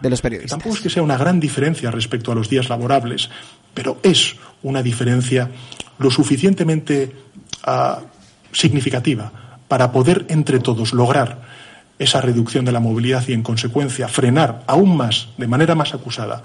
[0.00, 0.58] de, los periodistas.
[0.58, 3.28] Tampoco es que sea una gran diferencia respecto a los días laborables,
[3.74, 5.50] pero es una diferencia
[5.98, 7.12] lo suficientemente
[7.64, 8.00] ah,
[8.52, 9.30] significativa
[9.68, 11.47] para poder entre todos lograr
[11.98, 16.42] esa reducción de la movilidad y, en consecuencia, frenar aún más, de manera más acusada,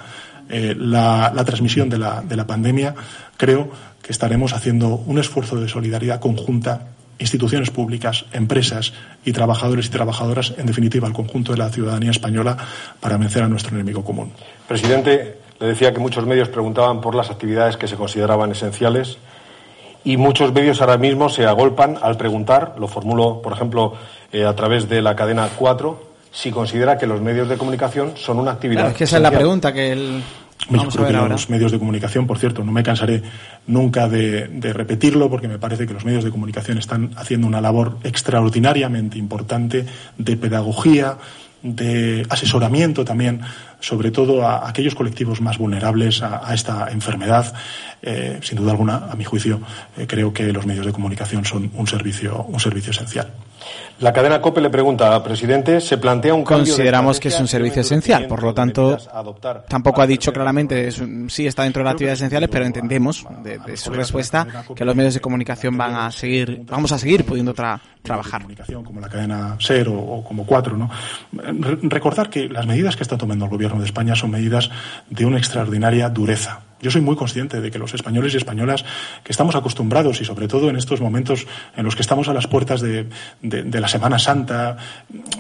[0.50, 2.96] eh, la, la, transmisión de la, de la pandemia,
[3.38, 3.70] creo
[4.02, 6.88] que estaremos haciendo un esfuerzo de solidaridad conjunta
[7.20, 8.94] instituciones públicas, empresas
[9.24, 12.58] y trabajadores y trabajadoras, en definitiva, el conjunto de la ciudadanía española,
[13.00, 14.32] para vencer a nuestro enemigo común.
[14.68, 19.18] Presidente, le decía que muchos medios preguntaban por las actividades que se consideraban esenciales
[20.04, 23.94] y muchos medios ahora mismo se agolpan al preguntar, lo formulo, por ejemplo,
[24.34, 28.40] eh, a través de la cadena 4, si considera que los medios de comunicación son
[28.40, 28.82] una actividad.
[28.82, 30.24] Claro, es que esa es la pregunta que el.
[30.70, 31.34] Vamos a ver ahora.
[31.34, 33.22] Los medios de comunicación, por cierto, no me cansaré
[33.68, 37.60] nunca de, de, repetirlo porque me parece que los medios de comunicación están haciendo una
[37.60, 39.86] labor extraordinariamente importante
[40.18, 41.18] de pedagogía,
[41.64, 43.42] de asesoramiento también,
[43.80, 47.54] sobre todo a aquellos colectivos más vulnerables a, a esta enfermedad.
[48.02, 49.62] Eh, sin duda alguna, a mi juicio,
[49.98, 53.32] eh, creo que los medios de comunicación son un servicio, un servicio esencial.
[54.00, 57.82] La cadena COPE le pregunta, presidente, ¿se plantea un cambio Consideramos que es un servicio
[57.82, 58.98] esencial, por lo tanto,
[59.68, 63.26] tampoco ha dicho claramente, es un, sí está dentro de las actividades esenciales, pero entendemos
[63.44, 67.24] de, de, su respuesta que los medios de comunicación van a seguir, vamos a seguir
[67.26, 68.46] pudiendo tra trabajar.
[68.84, 70.90] Como la cadena SER o, o como Cuatro, ¿no?
[71.84, 74.70] Recordar que las medidas que está tomando el gobierno de España son medidas
[75.10, 78.84] de una extraordinaria dureza yo soy muy consciente de que los españoles y españolas
[79.24, 82.46] que estamos acostumbrados y sobre todo en estos momentos en los que estamos a las
[82.46, 83.08] puertas de,
[83.42, 84.78] la Semana Santa,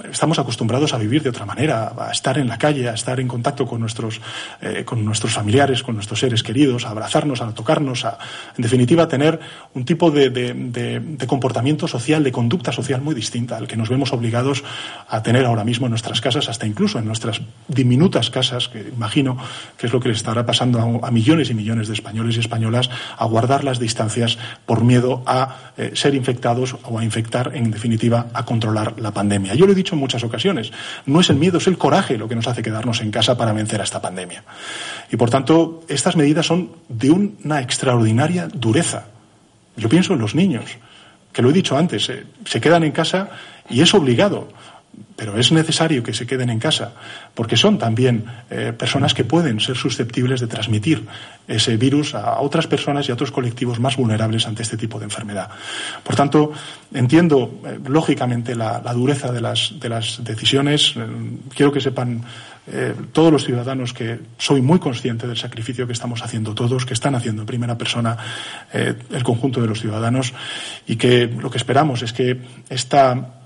[0.09, 3.27] estamos acostumbrados a vivir de otra manera, a estar en la calle, a estar en
[3.27, 4.21] contacto con nuestros,
[4.61, 8.17] eh, con nuestros familiares, con nuestros seres queridos, a abrazarnos, a tocarnos, a,
[8.57, 9.39] en definitiva, tener
[9.73, 14.13] un tipo de, de comportamiento social, de conducta social muy distinta al que nos vemos
[14.13, 14.63] obligados
[15.09, 19.37] a tener ahora mismo en nuestras casas, hasta incluso en nuestras diminutas casas, que imagino
[19.77, 22.37] que es lo que le estará pasando a, a millones millones y millones de españoles
[22.37, 27.51] y españolas a guardar las distancias por miedo a eh, ser infectados o a infectar,
[27.55, 29.55] en definitiva, a controlar la pandemia.
[29.55, 30.71] Yo lo he dicho en muchas ocasiones,
[31.07, 33.51] no es el miedo, es el coraje lo que nos hace quedarnos en casa para
[33.51, 34.43] vencer a esta pandemia.
[35.11, 39.05] Y por tanto, estas medidas son de una extraordinaria dureza.
[39.75, 40.65] Yo pienso en los niños,
[41.31, 43.29] que lo he dicho antes, eh, se quedan en casa
[43.69, 44.49] y es obligado
[45.15, 46.93] pero es necesario que se queden en casa,
[47.33, 51.05] porque son también eh, personas que pueden ser susceptibles de transmitir
[51.47, 55.05] ese virus a otras personas y a otros colectivos más vulnerables ante este tipo de
[55.05, 55.49] enfermedad.
[56.03, 56.51] Por tanto,
[56.93, 60.95] entiendo eh, lógicamente la, dureza de las, de las decisiones.
[60.95, 61.05] Eh,
[61.55, 62.23] quiero que sepan
[63.11, 67.13] todos los ciudadanos que soy muy consciente del sacrificio que estamos haciendo todos, que están
[67.13, 68.15] haciendo en primera persona
[68.71, 70.33] el conjunto de los ciudadanos
[70.87, 72.39] y que lo que esperamos es que
[72.69, 73.42] esta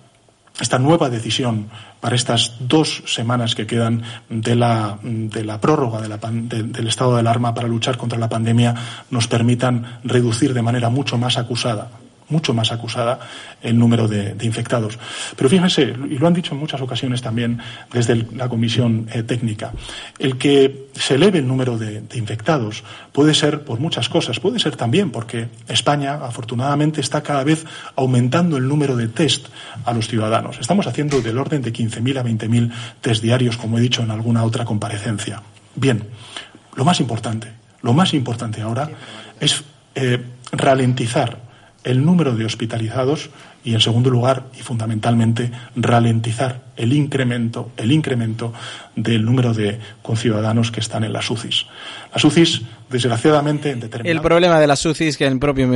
[0.60, 1.68] esta nueva decisión
[2.00, 7.54] para estas dos semanas que quedan de la, de la prórroga del estado de alarma
[7.54, 8.76] para luchar contra la pandemia
[9.12, 11.90] nos permitan reducir de manera mucho más acusada
[12.30, 13.20] mucho más acusada
[13.62, 15.00] el número de, de, infectados.
[15.36, 17.60] Pero fíjense, y lo han dicho en muchas ocasiones también
[17.92, 19.72] desde el, la Comisión eh, Técnica,
[20.20, 24.40] el que se eleve el número de, de, infectados puede ser por muchas cosas.
[24.40, 27.66] Puede ser también porque España, afortunadamente, está cada vez
[27.96, 29.48] aumentando el número de test
[29.86, 30.58] a los ciudadanos.
[30.60, 32.72] Estamos haciendo del orden de 15.000 a 20.000
[33.02, 35.42] test diarios, como he dicho en alguna otra comparecencia.
[35.76, 36.04] Bien,
[36.76, 37.52] lo más importante,
[37.82, 38.90] lo más importante ahora
[39.40, 39.64] es
[39.96, 40.22] eh,
[40.52, 41.47] ralentizar
[41.88, 43.30] el número de hospitalizados
[43.64, 48.54] y, en segundo lugar, y fundamentalmente, ralentizar el incremento, el incremento
[48.96, 51.66] del número de conciudadanos que están en las UCIs.
[52.14, 54.16] Las UCIs, desgraciadamente, en determinados...
[54.16, 55.68] El problema de las UCIs que el propio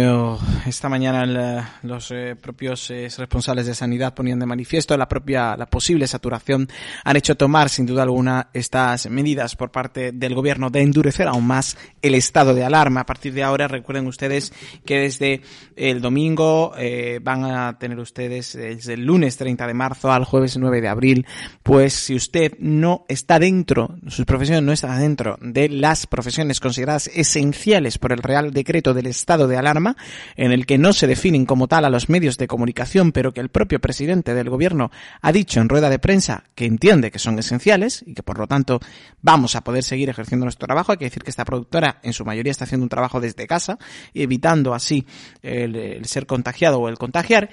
[0.65, 5.55] esta mañana el, los eh, propios eh, responsables de sanidad ponían de manifiesto la propia,
[5.57, 6.69] la posible saturación,
[7.03, 11.45] han hecho tomar, sin duda alguna, estas medidas por parte del gobierno de endurecer aún
[11.45, 13.01] más el estado de alarma.
[13.01, 14.53] A partir de ahora, recuerden ustedes
[14.85, 15.41] que desde
[15.75, 20.57] el domingo eh, van a tener ustedes desde el lunes 30 de marzo al jueves
[20.57, 21.25] 9 de abril,
[21.63, 27.00] pues si usted no está dentro, su profesión no está dentro de las profesiones consideradas
[27.07, 29.95] esenciales por el Real Decreto del Estado de Alarma,
[30.35, 33.41] en el que no se definen como tal a los medios de comunicación, pero que
[33.41, 34.91] el propio presidente del gobierno
[35.21, 38.47] ha dicho en rueda de prensa que entiende que son esenciales y que por lo
[38.47, 38.79] tanto
[39.21, 40.91] vamos a poder seguir ejerciendo nuestro trabajo.
[40.91, 43.77] Hay que decir que esta productora en su mayoría está haciendo un trabajo desde casa,
[44.13, 45.05] evitando así
[45.41, 47.49] el, ser contagiado o el contagiar,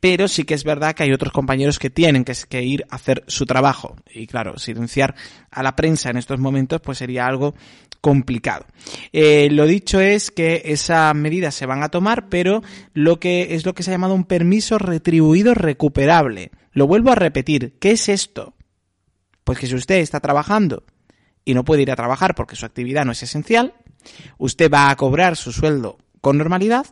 [0.00, 3.24] pero sí que es verdad que hay otros compañeros que tienen que ir a hacer
[3.26, 3.96] su trabajo.
[4.12, 5.14] Y claro, silenciar
[5.50, 7.54] a la prensa en estos momentos pues sería algo
[8.00, 8.66] complicado.
[9.12, 12.62] Eh, lo dicho es que esas medidas se van a tomar, pero
[12.94, 16.50] lo que es lo que se ha llamado un permiso retribuido recuperable.
[16.72, 18.54] Lo vuelvo a repetir, ¿qué es esto?
[19.44, 20.84] Pues que si usted está trabajando
[21.44, 23.74] y no puede ir a trabajar porque su actividad no es esencial,
[24.36, 26.86] usted va a cobrar su sueldo con normalidad,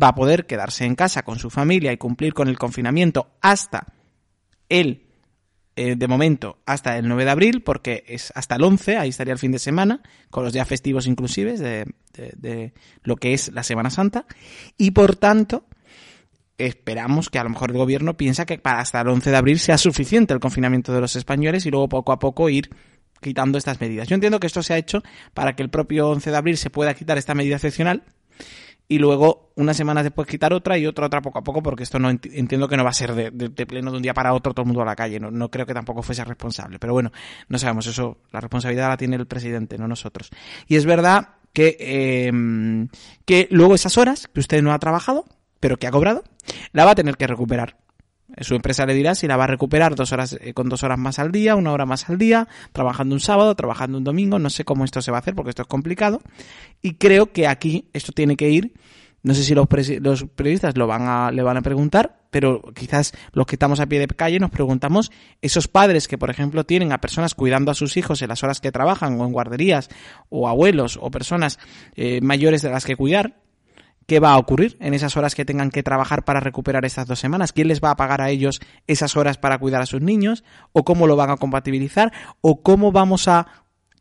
[0.00, 3.86] va a poder quedarse en casa con su familia y cumplir con el confinamiento hasta
[4.68, 5.03] el
[5.76, 9.32] eh, de momento hasta el 9 de abril, porque es hasta el 11, ahí estaría
[9.32, 12.72] el fin de semana, con los días festivos inclusives de, de,
[13.02, 14.26] lo que es la Semana Santa,
[14.78, 15.66] y por tanto
[16.58, 19.58] esperamos que a lo mejor el gobierno piensa que para hasta el 11 de abril
[19.58, 22.70] sea suficiente el confinamiento de los españoles y luego poco a poco ir
[23.20, 24.06] quitando estas medidas.
[24.06, 25.02] Yo entiendo que esto se ha hecho
[25.32, 28.04] para que el propio 11 de abril se pueda quitar esta medida excepcional
[28.86, 31.98] y luego unas semanas después quitar otra y otra otra poco a poco porque esto
[31.98, 34.64] no entiendo que no va a ser de, pleno de un día para otro todo
[34.64, 36.78] el mundo a la calle no, no creo que tampoco fuese responsable.
[36.78, 37.10] Pero bueno
[37.48, 40.30] no sabemos eso la responsabilidad la tiene el presidente no nosotros.
[40.68, 42.88] Y es verdad que eh,
[43.24, 45.24] que luego esas horas que usted no ha trabajado
[45.60, 46.24] pero que ha cobrado
[46.72, 47.76] la va a tener que recuperar
[48.40, 50.98] su empresa le dirá si la va a recuperar dos horas, eh, con dos horas
[50.98, 54.38] más al día, una hora más al día, trabajando un sábado, trabajando un domingo.
[54.38, 56.20] No sé cómo esto se va a hacer porque esto es complicado.
[56.82, 58.74] Y creo que aquí esto tiene que ir.
[59.22, 63.46] No sé si los, periodistas lo van a, le van a preguntar, pero quizás los
[63.46, 67.00] que estamos a pie de calle nos preguntamos, esos padres que, por ejemplo, tienen a
[67.00, 69.88] personas cuidando a sus hijos en las horas que trabajan, o en guarderías,
[70.28, 71.58] o abuelos, o personas
[71.96, 73.36] eh, mayores de las que cuidar,
[74.06, 77.18] ¿Qué va a ocurrir en esas horas que tengan que trabajar para recuperar estas dos
[77.18, 77.52] semanas?
[77.52, 80.44] ¿Quién les va a pagar a ellos esas horas para cuidar a sus niños?
[80.72, 82.12] ¿O cómo lo van a compatibilizar?
[82.40, 83.46] ¿O cómo vamos a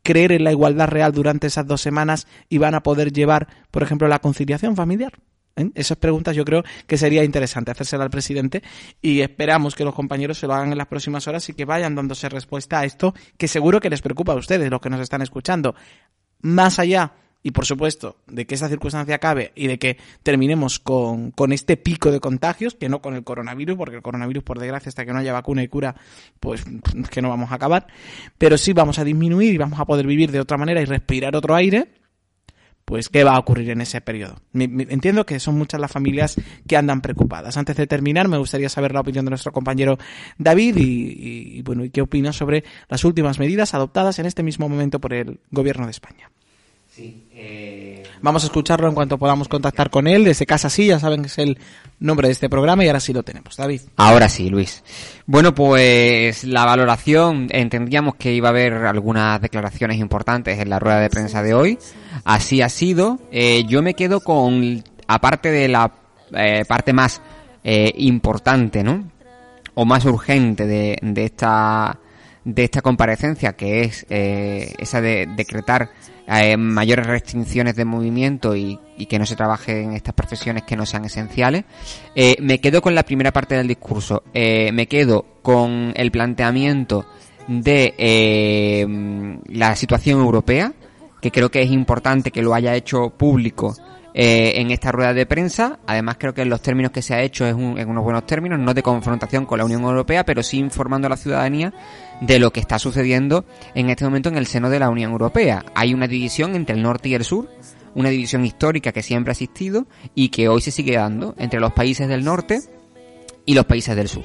[0.02, 3.84] creer en la igualdad real durante esas dos semanas y van a poder llevar, por
[3.84, 5.14] ejemplo, la conciliación familiar?
[5.56, 5.70] ¿Eh?
[5.76, 8.64] Esas preguntas yo creo que sería interesante hacérselas al presidente
[9.02, 11.96] y esperamos que los compañeros se lo hagan en las próximas horas y que vayan
[11.96, 15.22] dándose respuesta a esto que seguro que les preocupa a ustedes, los que nos están
[15.22, 15.76] escuchando.
[16.42, 17.14] Más allá
[17.44, 21.76] y por supuesto de que esa circunstancia acabe y de que terminemos con, con, este
[21.76, 25.12] pico de contagios, que no con el coronavirus, porque el coronavirus, por desgracia, hasta que
[25.12, 25.96] no haya vacuna y cura,
[26.40, 26.64] pues
[27.12, 27.88] que no vamos a acabar,
[28.38, 31.36] pero sí vamos a disminuir y vamos a poder vivir de otra manera y respirar
[31.36, 31.90] otro aire,
[32.86, 34.42] pues qué va a ocurrir en ese periodo.
[34.54, 36.36] Entiendo que son muchas las familias
[36.68, 37.58] que andan preocupadas.
[37.58, 39.98] Antes de terminar, me gustaría saber la opinión de nuestro compañero
[40.38, 44.68] David y, y bueno, y qué opina sobre las últimas medidas adoptadas en este mismo
[44.70, 46.30] momento por el gobierno de España.
[46.96, 48.04] Sí, eh...
[48.22, 50.24] Vamos a escucharlo en cuanto podamos contactar con él.
[50.24, 51.58] Desde casa sí, ya saben que es el
[52.00, 53.58] nombre de este programa y ahora sí lo tenemos.
[53.58, 53.82] David.
[53.98, 54.84] Ahora sí, Luis.
[55.26, 61.00] Bueno, pues la valoración, entendíamos que iba a haber algunas declaraciones importantes en la rueda
[61.00, 61.80] de prensa de hoy.
[62.26, 63.20] Así ha sido.
[63.32, 65.92] Eh, yo me quedo con, aparte de la
[66.32, 67.24] eh, parte más
[67.64, 69.10] eh, importante, ¿no?
[69.74, 71.98] O más urgente de, de esta
[72.46, 75.90] de esta comparecencia, que es eh, esa de decretar
[76.28, 78.80] eh, mayores restricciones de movimiento y,
[79.10, 81.66] que no se trabaje en estas profesiones que no sean esenciales.
[82.16, 84.24] Eh, me quedo con la primera parte del discurso.
[84.34, 87.06] me quedo con el planteamiento
[87.48, 88.86] de
[89.50, 90.74] la situación europea,
[91.22, 93.76] que creo que es importante que lo haya hecho público
[94.16, 95.80] eh, en esta rueda de prensa.
[95.88, 98.60] Además, creo que en los términos que se ha hecho es en unos buenos términos,
[98.60, 101.74] no de confrontación con la Unión Europea, pero sí informando a la ciudadanía
[102.26, 103.46] de lo que está sucediendo
[103.76, 105.66] en este momento en el seno de la Unión Europea.
[105.76, 107.50] Hay una división entre el norte y el sur,
[107.96, 111.74] una división histórica que siempre ha existido y que hoy se sigue dando entre los
[111.74, 112.62] países del norte
[113.46, 114.24] y los países del sur.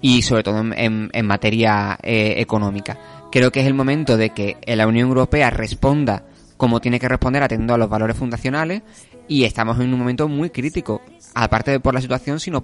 [0.00, 2.98] Y sobre todo en, materia eh, económica.
[3.32, 6.24] Creo que es el momento de que la Unión Europea responda
[6.56, 8.82] como tiene que responder atendiendo a los valores fundacionales
[9.26, 11.02] y estamos en un momento muy crítico,
[11.34, 12.62] aparte de por la situación, sino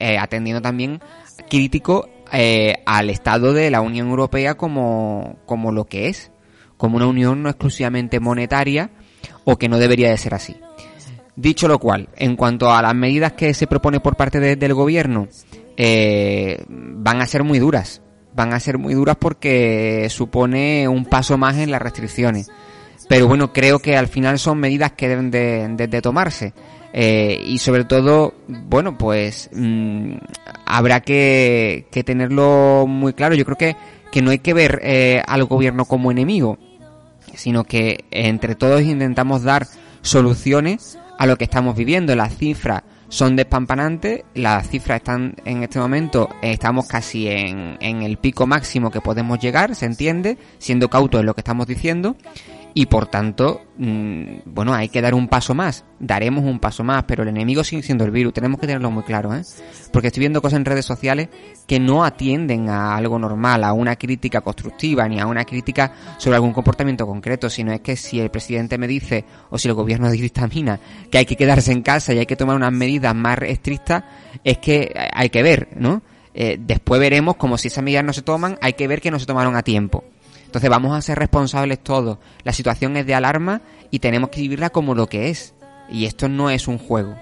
[0.00, 1.00] eh, atendiendo también
[1.48, 6.32] crítico eh, al estado de la Unión Europea como, como lo que es,
[6.76, 8.90] como una unión no exclusivamente monetaria
[9.44, 10.56] o que no debería de ser así.
[11.36, 15.28] Dicho lo cual, en cuanto a las medidas que se propone por parte del gobierno,
[15.76, 18.02] eh, van a ser muy duras.
[18.34, 22.50] Van a ser muy duras porque supone un paso más en las restricciones
[23.10, 26.54] pero bueno, creo que al final son medidas que deben de, tomarse.
[26.92, 30.14] Eh, y sobre todo, bueno, pues mm,
[30.66, 33.34] habrá que, tenerlo muy claro.
[33.34, 33.76] Yo creo que,
[34.10, 36.58] que no hay que ver eh, al gobierno como enemigo,
[37.34, 39.66] sino que entre todos intentamos dar
[40.02, 42.16] soluciones a lo que estamos viviendo.
[42.16, 48.18] Las cifras son despampanantes, las cifras están en este momento, estamos casi en, en el
[48.18, 52.16] pico máximo que podemos llegar, se entiende, siendo cautos en lo que estamos diciendo
[52.74, 57.04] y por tanto, mm, bueno, hay que dar un paso más, daremos un paso más,
[57.04, 59.42] pero el enemigo sigue siendo el virus, tenemos que tenerlo muy claro, ¿eh?
[59.92, 61.28] Porque estoy viendo cosas en redes sociales
[61.66, 66.36] que no atienden a algo normal, a una crítica constructiva, ni a una crítica sobre
[66.36, 70.10] algún comportamiento concreto, sino es que si el presidente me dice, o si el gobierno
[70.10, 70.78] dictamina,
[71.10, 74.04] que hay que quedarse en casa y hay que tomar unas medidas más estrictas,
[74.44, 76.02] es que hay que ver, ¿no?
[76.32, 79.18] Eh, después veremos como si esas medidas no se toman, hay que ver que no
[79.18, 80.04] se tomaron a tiempo.
[80.50, 82.18] Entonces vamos a ser responsables todos.
[82.42, 83.62] La situación es de alarma
[83.92, 85.54] y tenemos que vivirla como lo que es.
[85.88, 87.14] Y esto no es un juego.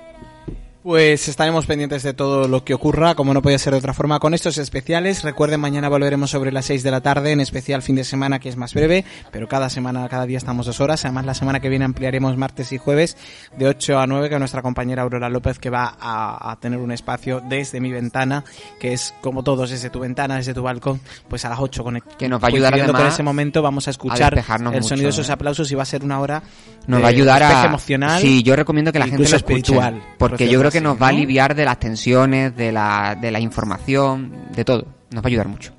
[0.82, 4.20] Pues estaremos pendientes de todo lo que ocurra, como no puede ser de otra forma,
[4.20, 5.24] con estos especiales.
[5.24, 8.48] Recuerden, mañana volveremos sobre las 6 de la tarde, en especial fin de semana, que
[8.48, 11.04] es más breve, pero cada semana, cada día estamos dos horas.
[11.04, 13.16] Además, la semana que viene ampliaremos martes y jueves
[13.56, 16.92] de 8 a 9, con nuestra compañera Aurora López, que va a, a tener un
[16.92, 18.44] espacio desde mi ventana,
[18.78, 22.00] que es como todos, desde tu ventana, desde tu balcón, pues a las 8 con
[22.16, 25.08] Que nos va a ayudar además con ese momento vamos a escuchar despejarnos el sonido
[25.08, 25.32] de mucho, esos ¿eh?
[25.32, 26.42] aplausos y va a ser una hora
[26.86, 27.64] Nos de va a ayudar a...
[27.66, 28.20] emocional.
[28.20, 29.58] Sí, yo recomiendo que la gente incluso lo escuche.
[29.58, 30.02] espiritual.
[30.16, 33.30] por Porque yo creo que nos va a aliviar de las tensiones, de la, de
[33.30, 34.86] la información, de todo.
[35.10, 35.72] Nos va a ayudar mucho.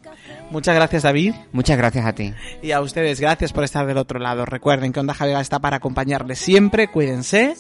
[0.52, 1.36] Muchas gracias, David.
[1.52, 2.34] Muchas gracias a ti.
[2.62, 4.46] Y a ustedes, gracias por estar del otro lado.
[4.46, 6.88] Recuerden que Onda Javega está para acompañarles siempre.
[6.88, 7.56] Cuídense.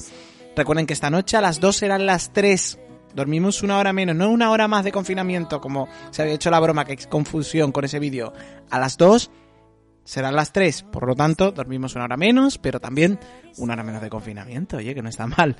[0.56, 2.80] Recuerden que esta noche a las 2 serán las 3.
[3.14, 6.60] Dormimos una hora menos, no una hora más de confinamiento, como se había hecho la
[6.60, 8.34] broma, que es confusión con ese vídeo.
[8.70, 9.32] A las 2
[10.10, 10.86] serán las 3.
[10.92, 13.20] Por lo tanto, dormimos una hora menos, pero también
[13.58, 14.78] una hora menos de confinamiento.
[14.78, 15.56] Oye, que no está mal.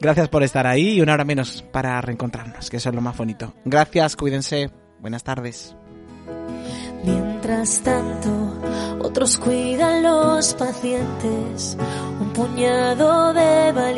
[0.00, 3.16] Gracias por estar ahí y una hora menos para reencontrarnos, que eso es lo más
[3.16, 3.54] bonito.
[3.64, 4.68] Gracias, cuídense.
[4.98, 5.76] Buenas tardes.
[7.04, 8.60] Mientras tanto,
[9.00, 11.76] otros cuidan los pacientes,
[12.20, 13.72] un puñado de.